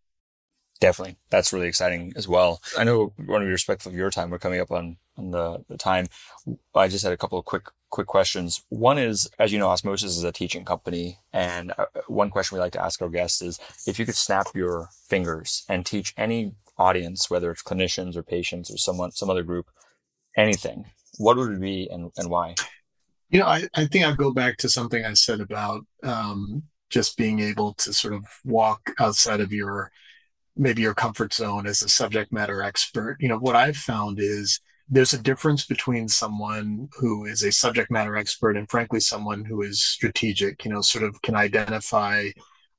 Definitely. 0.81 1.17
That's 1.31 1.53
really 1.53 1.69
exciting 1.69 2.13
as 2.17 2.29
well. 2.29 2.61
I 2.79 2.85
know 2.85 3.13
I 3.19 3.23
want 3.31 3.43
to 3.43 3.47
be 3.47 3.51
respectful 3.51 3.91
of 3.91 3.97
your 3.97 4.11
time. 4.11 4.31
We're 4.31 4.39
coming 4.39 4.61
up 4.61 4.71
on, 4.71 4.99
on 5.17 5.31
the, 5.31 5.65
the 5.69 5.79
time. 5.79 6.07
I 6.75 6.89
just 6.89 7.03
had 7.03 7.13
a 7.13 7.17
couple 7.17 7.39
of 7.39 7.47
quick, 7.47 7.69
quick 7.89 8.07
questions. 8.07 8.63
One 8.69 8.99
is, 8.99 9.29
as 9.39 9.53
you 9.53 9.59
know, 9.59 9.69
Osmosis 9.69 10.17
is 10.17 10.25
a 10.25 10.33
teaching 10.33 10.65
company. 10.65 11.19
And 11.33 11.73
uh, 11.79 11.87
one 12.09 12.31
question 12.31 12.57
we 12.57 12.61
like 12.61 12.73
to 12.73 12.85
ask 12.85 13.01
our 13.01 13.09
guests 13.09 13.41
is 13.41 13.59
if 13.87 13.99
you 13.99 14.05
could 14.05 14.17
snap 14.17 14.49
your 14.55 14.91
fingers 15.09 15.65
and 15.69 15.85
teach 15.85 16.13
any 16.17 16.53
audience, 16.77 17.31
whether 17.31 17.51
it's 17.51 17.63
clinicians 17.63 18.15
or 18.15 18.23
patients 18.23 18.71
or 18.71 18.77
someone, 18.77 19.13
some 19.13 19.31
other 19.31 19.43
group, 19.43 19.71
anything, 20.37 20.85
what 21.19 21.37
would 21.37 21.53
it 21.53 21.61
be 21.61 21.89
and, 21.91 22.11
and 22.17 22.31
why? 22.31 22.55
You 23.31 23.41
know, 23.41 23.47
I, 23.47 23.69
I 23.75 23.87
think 23.87 24.05
I'll 24.05 24.15
go 24.15 24.33
back 24.33 24.57
to 24.59 24.69
something 24.69 25.05
I 25.05 25.15
said 25.15 25.41
about 25.41 25.85
um, 26.03 26.63
just 26.91 27.17
being 27.17 27.41
able 27.41 27.75
to 27.75 27.93
sort 27.93 28.15
of 28.15 28.25
walk 28.45 28.93
outside 29.01 29.41
of 29.41 29.53
your 29.53 29.91
maybe 30.57 30.83
your 30.83 30.95
comfort 30.95 31.35
zone 31.35 31.67
as 31.67 31.83
a 31.83 31.89
subject 31.89 32.33
matter 32.33 32.63
expert. 32.63 33.17
You 33.21 33.29
know, 33.29 33.39
what 33.39 33.57
I've 33.57 33.77
found 33.77 34.19
is 34.21 34.61
there's 34.89 35.13
a 35.13 35.23
difference 35.23 35.67
between 35.67 36.09
someone 36.09 36.89
who 36.99 37.27
is 37.27 37.43
a 37.43 37.53
subject 37.53 37.91
matter 37.91 38.17
expert 38.17 38.57
and 38.57 38.71
frankly 38.71 39.01
someone 39.01 39.45
who 39.45 39.63
is 39.63 39.83
strategic, 39.83 40.65
you 40.65 40.71
know, 40.71 40.81
sort 40.81 41.05
of 41.05 41.21
can 41.23 41.35
identify 41.35 42.29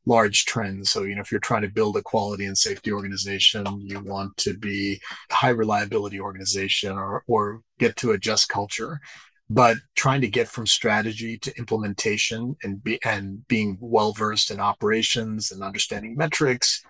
large 0.07 0.45
trends. 0.45 0.89
So, 0.89 1.03
you 1.03 1.15
know, 1.15 1.21
if 1.21 1.31
you're 1.31 1.39
trying 1.41 1.63
to 1.63 1.69
build 1.69 1.97
a 1.97 2.01
quality 2.01 2.45
and 2.45 2.57
safety 2.57 2.91
organization, 2.91 3.65
you 3.81 3.99
want 3.99 4.37
to 4.37 4.57
be 4.57 5.01
a 5.29 5.33
high 5.33 5.49
reliability 5.49 6.19
organization 6.19 6.93
or, 6.93 7.23
or 7.27 7.61
get 7.77 7.97
to 7.97 8.11
a 8.11 8.17
just 8.17 8.47
culture. 8.47 9.01
But 9.49 9.77
trying 9.95 10.21
to 10.21 10.27
get 10.27 10.47
from 10.47 10.65
strategy 10.65 11.37
to 11.39 11.57
implementation 11.57 12.55
and 12.63 12.83
be, 12.83 12.99
and 13.03 13.47
being 13.47 13.77
well 13.79 14.13
versed 14.13 14.49
in 14.49 14.59
operations 14.59 15.51
and 15.51 15.61
understanding 15.61 16.15
metrics, 16.15 16.83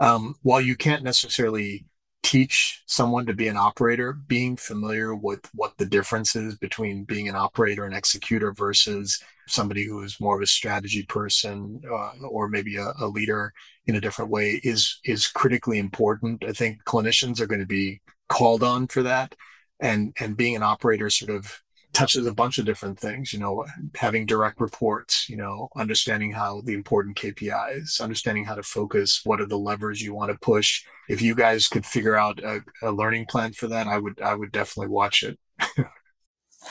um, 0.00 0.34
while 0.42 0.60
you 0.60 0.76
can't 0.76 1.04
necessarily 1.04 1.86
teach 2.24 2.82
someone 2.86 3.26
to 3.26 3.34
be 3.34 3.48
an 3.48 3.56
operator, 3.56 4.14
being 4.14 4.56
familiar 4.56 5.14
with 5.14 5.48
what 5.54 5.76
the 5.76 5.84
difference 5.84 6.34
is 6.34 6.56
between 6.56 7.04
being 7.04 7.28
an 7.28 7.36
operator 7.36 7.84
and 7.84 7.94
executor 7.94 8.52
versus 8.52 9.22
somebody 9.46 9.84
who 9.84 10.02
is 10.02 10.18
more 10.18 10.36
of 10.36 10.42
a 10.42 10.46
strategy 10.46 11.02
person 11.04 11.82
uh, 11.88 12.26
or 12.26 12.48
maybe 12.48 12.76
a, 12.76 12.92
a, 13.00 13.06
leader 13.06 13.52
in 13.86 13.94
a 13.94 14.00
different 14.00 14.30
way 14.30 14.58
is 14.64 15.00
is 15.04 15.26
critically 15.26 15.78
important. 15.78 16.42
I 16.44 16.52
think 16.52 16.82
clinicians 16.84 17.40
are 17.40 17.46
going 17.46 17.60
to 17.60 17.66
be 17.66 18.00
called 18.30 18.62
on 18.62 18.86
for 18.86 19.02
that, 19.02 19.34
and 19.78 20.14
and 20.18 20.36
being 20.36 20.56
an 20.56 20.62
operator 20.62 21.10
sort 21.10 21.30
of 21.30 21.62
touches 21.94 22.26
a 22.26 22.34
bunch 22.34 22.58
of 22.58 22.66
different 22.66 22.98
things, 22.98 23.32
you 23.32 23.38
know, 23.38 23.64
having 23.94 24.26
direct 24.26 24.60
reports, 24.60 25.28
you 25.28 25.36
know, 25.36 25.68
understanding 25.76 26.32
how 26.32 26.60
the 26.62 26.74
important 26.74 27.16
KPIs, 27.16 28.00
understanding 28.00 28.44
how 28.44 28.54
to 28.54 28.62
focus, 28.62 29.20
what 29.24 29.40
are 29.40 29.46
the 29.46 29.58
levers 29.58 30.02
you 30.02 30.14
want 30.14 30.30
to 30.30 30.38
push. 30.38 30.84
If 31.08 31.22
you 31.22 31.34
guys 31.34 31.68
could 31.68 31.86
figure 31.86 32.16
out 32.16 32.42
a, 32.42 32.60
a 32.82 32.90
learning 32.90 33.26
plan 33.26 33.52
for 33.52 33.68
that, 33.68 33.86
I 33.86 33.98
would, 33.98 34.20
I 34.20 34.34
would 34.34 34.52
definitely 34.52 34.88
watch 34.88 35.22
it. 35.22 35.38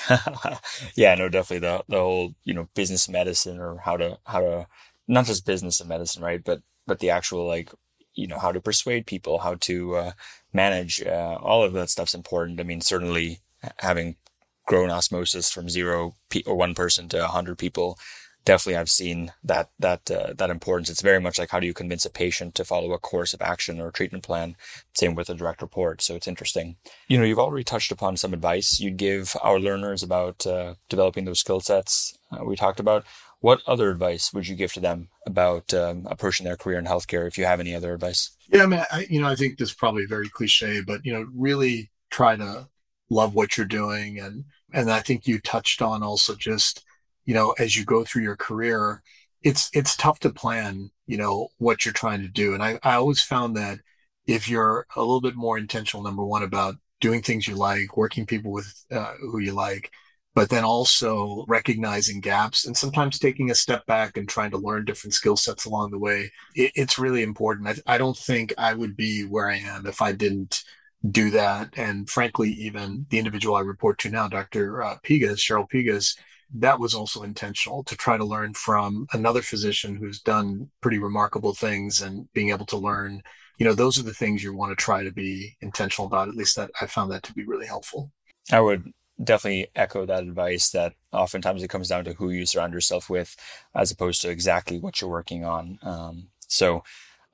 yeah, 0.95 1.15
no, 1.15 1.29
definitely 1.29 1.67
the, 1.67 1.83
the 1.87 1.99
whole, 1.99 2.33
you 2.43 2.53
know, 2.53 2.67
business 2.75 3.07
medicine 3.07 3.59
or 3.59 3.77
how 3.77 3.97
to, 3.97 4.17
how 4.25 4.39
to, 4.41 4.67
not 5.07 5.25
just 5.25 5.45
business 5.45 5.79
and 5.79 5.89
medicine, 5.89 6.23
right? 6.23 6.43
But, 6.43 6.61
but 6.85 6.99
the 6.99 7.09
actual 7.09 7.47
like, 7.47 7.71
you 8.15 8.27
know, 8.27 8.39
how 8.39 8.51
to 8.51 8.61
persuade 8.61 9.05
people, 9.05 9.39
how 9.39 9.55
to, 9.55 9.95
uh, 9.95 10.11
manage, 10.51 11.01
uh, 11.01 11.37
all 11.41 11.63
of 11.63 11.73
that 11.73 11.89
stuff's 11.89 12.13
important. 12.13 12.59
I 12.59 12.63
mean, 12.63 12.81
certainly 12.81 13.39
having 13.79 14.17
grown 14.65 14.89
osmosis 14.89 15.51
from 15.51 15.69
zero 15.69 16.15
pe- 16.29 16.43
or 16.45 16.55
one 16.55 16.73
person 16.73 17.09
to 17.09 17.23
a 17.23 17.27
hundred 17.27 17.57
people, 17.57 17.97
definitely 18.45 18.77
I've 18.77 18.89
seen 18.89 19.31
that 19.43 19.69
that 19.79 20.09
uh, 20.09 20.33
that 20.33 20.49
importance. 20.49 20.89
It's 20.89 21.01
very 21.01 21.19
much 21.19 21.39
like 21.39 21.49
how 21.49 21.59
do 21.59 21.67
you 21.67 21.73
convince 21.73 22.05
a 22.05 22.09
patient 22.09 22.55
to 22.55 22.65
follow 22.65 22.91
a 22.91 22.99
course 22.99 23.33
of 23.33 23.41
action 23.41 23.79
or 23.79 23.87
a 23.87 23.93
treatment 23.93 24.23
plan. 24.23 24.55
Same 24.93 25.15
with 25.15 25.29
a 25.29 25.35
direct 25.35 25.61
report. 25.61 26.01
So 26.01 26.15
it's 26.15 26.27
interesting. 26.27 26.75
You 27.07 27.17
know, 27.17 27.23
you've 27.23 27.39
already 27.39 27.63
touched 27.63 27.91
upon 27.91 28.17
some 28.17 28.33
advice 28.33 28.79
you'd 28.79 28.97
give 28.97 29.35
our 29.41 29.59
learners 29.59 30.03
about 30.03 30.45
uh, 30.45 30.75
developing 30.89 31.25
those 31.25 31.39
skill 31.39 31.59
sets 31.59 32.17
uh, 32.31 32.43
we 32.43 32.55
talked 32.55 32.79
about. 32.79 33.05
What 33.39 33.61
other 33.67 33.89
advice 33.89 34.33
would 34.33 34.47
you 34.47 34.55
give 34.55 34.71
to 34.73 34.79
them 34.79 35.09
about 35.27 35.73
um, 35.73 36.07
approaching 36.09 36.45
their 36.45 36.55
career 36.55 36.79
in 36.79 36.85
healthcare? 36.85 37.27
If 37.27 37.37
you 37.37 37.43
have 37.43 37.59
any 37.59 37.75
other 37.75 37.93
advice. 37.93 38.31
Yeah, 38.47 38.63
I 38.63 38.65
mean, 38.67 38.85
I, 38.89 39.05
you 39.09 39.19
know, 39.19 39.27
I 39.27 39.35
think 39.35 39.57
this 39.57 39.69
is 39.69 39.75
probably 39.75 40.05
very 40.05 40.29
cliche, 40.29 40.81
but 40.81 41.05
you 41.05 41.11
know, 41.11 41.27
really 41.35 41.91
try 42.09 42.37
to 42.37 42.69
love 43.09 43.35
what 43.35 43.57
you're 43.57 43.65
doing. 43.65 44.19
And 44.19 44.45
and 44.73 44.91
I 44.91 44.99
think 44.99 45.27
you 45.27 45.39
touched 45.39 45.81
on 45.81 46.03
also 46.03 46.35
just 46.35 46.83
you 47.25 47.33
know 47.33 47.53
as 47.59 47.75
you 47.75 47.85
go 47.85 48.03
through 48.03 48.23
your 48.23 48.35
career 48.37 49.01
it's 49.43 49.69
it's 49.73 49.95
tough 49.97 50.19
to 50.19 50.29
plan 50.31 50.89
you 51.05 51.17
know 51.17 51.49
what 51.57 51.85
you're 51.85 51.93
trying 51.93 52.21
to 52.21 52.27
do. 52.29 52.53
And 52.53 52.63
I, 52.63 52.79
I 52.83 52.95
always 52.95 53.21
found 53.21 53.55
that 53.57 53.79
if 54.25 54.49
you're 54.49 54.85
a 54.95 55.01
little 55.01 55.21
bit 55.21 55.35
more 55.35 55.57
intentional 55.57 56.03
number 56.03 56.25
one 56.25 56.43
about 56.43 56.75
doing 57.01 57.21
things 57.21 57.47
you 57.47 57.55
like 57.55 57.97
working 57.97 58.25
people 58.25 58.51
with 58.51 58.73
uh, 58.91 59.13
who 59.19 59.39
you 59.39 59.51
like 59.51 59.91
but 60.35 60.49
then 60.49 60.63
also 60.63 61.45
recognizing 61.47 62.19
gaps 62.19 62.65
and 62.65 62.75
sometimes 62.75 63.19
taking 63.19 63.51
a 63.51 63.55
step 63.55 63.85
back 63.85 64.17
and 64.17 64.27
trying 64.27 64.49
to 64.49 64.57
learn 64.57 64.85
different 64.85 65.13
skill 65.13 65.37
sets 65.37 65.65
along 65.65 65.91
the 65.91 65.99
way 65.99 66.31
it, 66.55 66.71
it's 66.75 66.97
really 66.97 67.21
important. 67.21 67.67
I, 67.67 67.95
I 67.95 67.97
don't 67.97 68.17
think 68.17 68.53
i 68.57 68.73
would 68.73 68.95
be 68.95 69.23
where 69.23 69.49
i 69.49 69.57
am 69.57 69.85
if 69.85 70.01
i 70.01 70.11
didn't 70.11 70.63
do 71.09 71.29
that. 71.31 71.69
And 71.75 72.09
frankly, 72.09 72.49
even 72.51 73.05
the 73.09 73.17
individual 73.17 73.55
I 73.55 73.61
report 73.61 73.99
to 73.99 74.09
now, 74.09 74.27
Dr. 74.27 74.83
Uh, 74.83 74.97
Pegus, 75.03 75.39
Cheryl 75.39 75.69
Pegus, 75.69 76.17
that 76.55 76.79
was 76.79 76.93
also 76.93 77.23
intentional 77.23 77.83
to 77.83 77.95
try 77.95 78.15
to 78.15 78.23
learn 78.23 78.53
from 78.53 79.07
another 79.11 79.41
physician 79.41 79.95
who's 79.95 80.21
done 80.21 80.69
pretty 80.81 80.99
remarkable 80.99 81.53
things 81.53 82.01
and 82.01 82.31
being 82.33 82.51
able 82.51 82.65
to 82.67 82.77
learn, 82.77 83.21
you 83.57 83.65
know, 83.65 83.73
those 83.73 83.99
are 83.99 84.03
the 84.03 84.13
things 84.13 84.43
you 84.43 84.55
want 84.55 84.71
to 84.71 84.81
try 84.81 85.03
to 85.03 85.11
be 85.11 85.55
intentional 85.61 86.07
about. 86.07 86.29
At 86.29 86.35
least 86.35 86.55
that 86.55 86.69
I 86.79 86.85
found 86.85 87.11
that 87.11 87.23
to 87.23 87.33
be 87.33 87.43
really 87.43 87.65
helpful. 87.65 88.11
I 88.51 88.61
would 88.61 88.91
definitely 89.23 89.67
echo 89.75 90.05
that 90.05 90.23
advice 90.23 90.69
that 90.71 90.93
oftentimes 91.11 91.63
it 91.63 91.69
comes 91.69 91.87
down 91.87 92.03
to 92.05 92.13
who 92.13 92.29
you 92.29 92.45
surround 92.45 92.73
yourself 92.73 93.09
with 93.09 93.35
as 93.75 93.91
opposed 93.91 94.21
to 94.21 94.29
exactly 94.29 94.79
what 94.79 95.01
you're 95.01 95.09
working 95.09 95.45
on. 95.45 95.79
Um, 95.81 96.27
so 96.47 96.83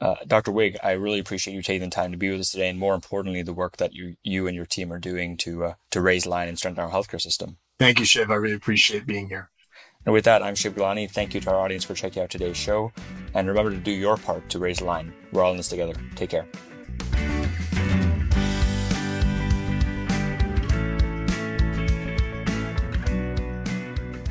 uh, 0.01 0.15
Dr. 0.25 0.51
Wig, 0.51 0.77
I 0.81 0.91
really 0.91 1.19
appreciate 1.19 1.53
you 1.53 1.61
taking 1.61 1.89
the 1.89 1.93
time 1.93 2.11
to 2.11 2.17
be 2.17 2.31
with 2.31 2.39
us 2.39 2.51
today, 2.51 2.69
and 2.69 2.79
more 2.79 2.95
importantly, 2.95 3.41
the 3.41 3.53
work 3.53 3.77
that 3.77 3.93
you 3.93 4.15
you 4.23 4.47
and 4.47 4.55
your 4.55 4.65
team 4.65 4.93
are 4.93 4.99
doing 4.99 5.35
to 5.37 5.65
uh, 5.65 5.73
to 5.91 6.01
raise 6.01 6.25
line 6.25 6.47
and 6.47 6.57
strengthen 6.57 6.83
our 6.83 6.91
healthcare 6.91 7.21
system. 7.21 7.57
Thank 7.79 7.99
you, 7.99 8.05
Shiv. 8.05 8.31
I 8.31 8.35
really 8.35 8.55
appreciate 8.55 9.05
being 9.05 9.29
here. 9.29 9.49
And 10.05 10.13
with 10.13 10.23
that, 10.25 10.41
I'm 10.41 10.55
Shiv 10.55 10.75
Gaglani. 10.75 11.11
Thank 11.11 11.33
you 11.33 11.41
to 11.41 11.51
our 11.51 11.59
audience 11.59 11.83
for 11.83 11.93
checking 11.93 12.23
out 12.23 12.29
today's 12.29 12.57
show. 12.57 12.91
And 13.33 13.47
remember 13.47 13.71
to 13.71 13.77
do 13.77 13.91
your 13.91 14.15
part 14.17 14.49
to 14.49 14.59
raise 14.59 14.79
the 14.79 14.85
line. 14.85 15.13
We're 15.31 15.43
all 15.43 15.51
in 15.51 15.57
this 15.57 15.67
together. 15.67 15.93
Take 16.15 16.29
care. 16.29 16.47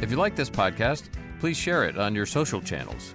If 0.00 0.10
you 0.10 0.16
like 0.16 0.36
this 0.36 0.48
podcast, 0.48 1.10
please 1.38 1.56
share 1.56 1.84
it 1.84 1.98
on 1.98 2.14
your 2.14 2.24
social 2.24 2.62
channels. 2.62 3.14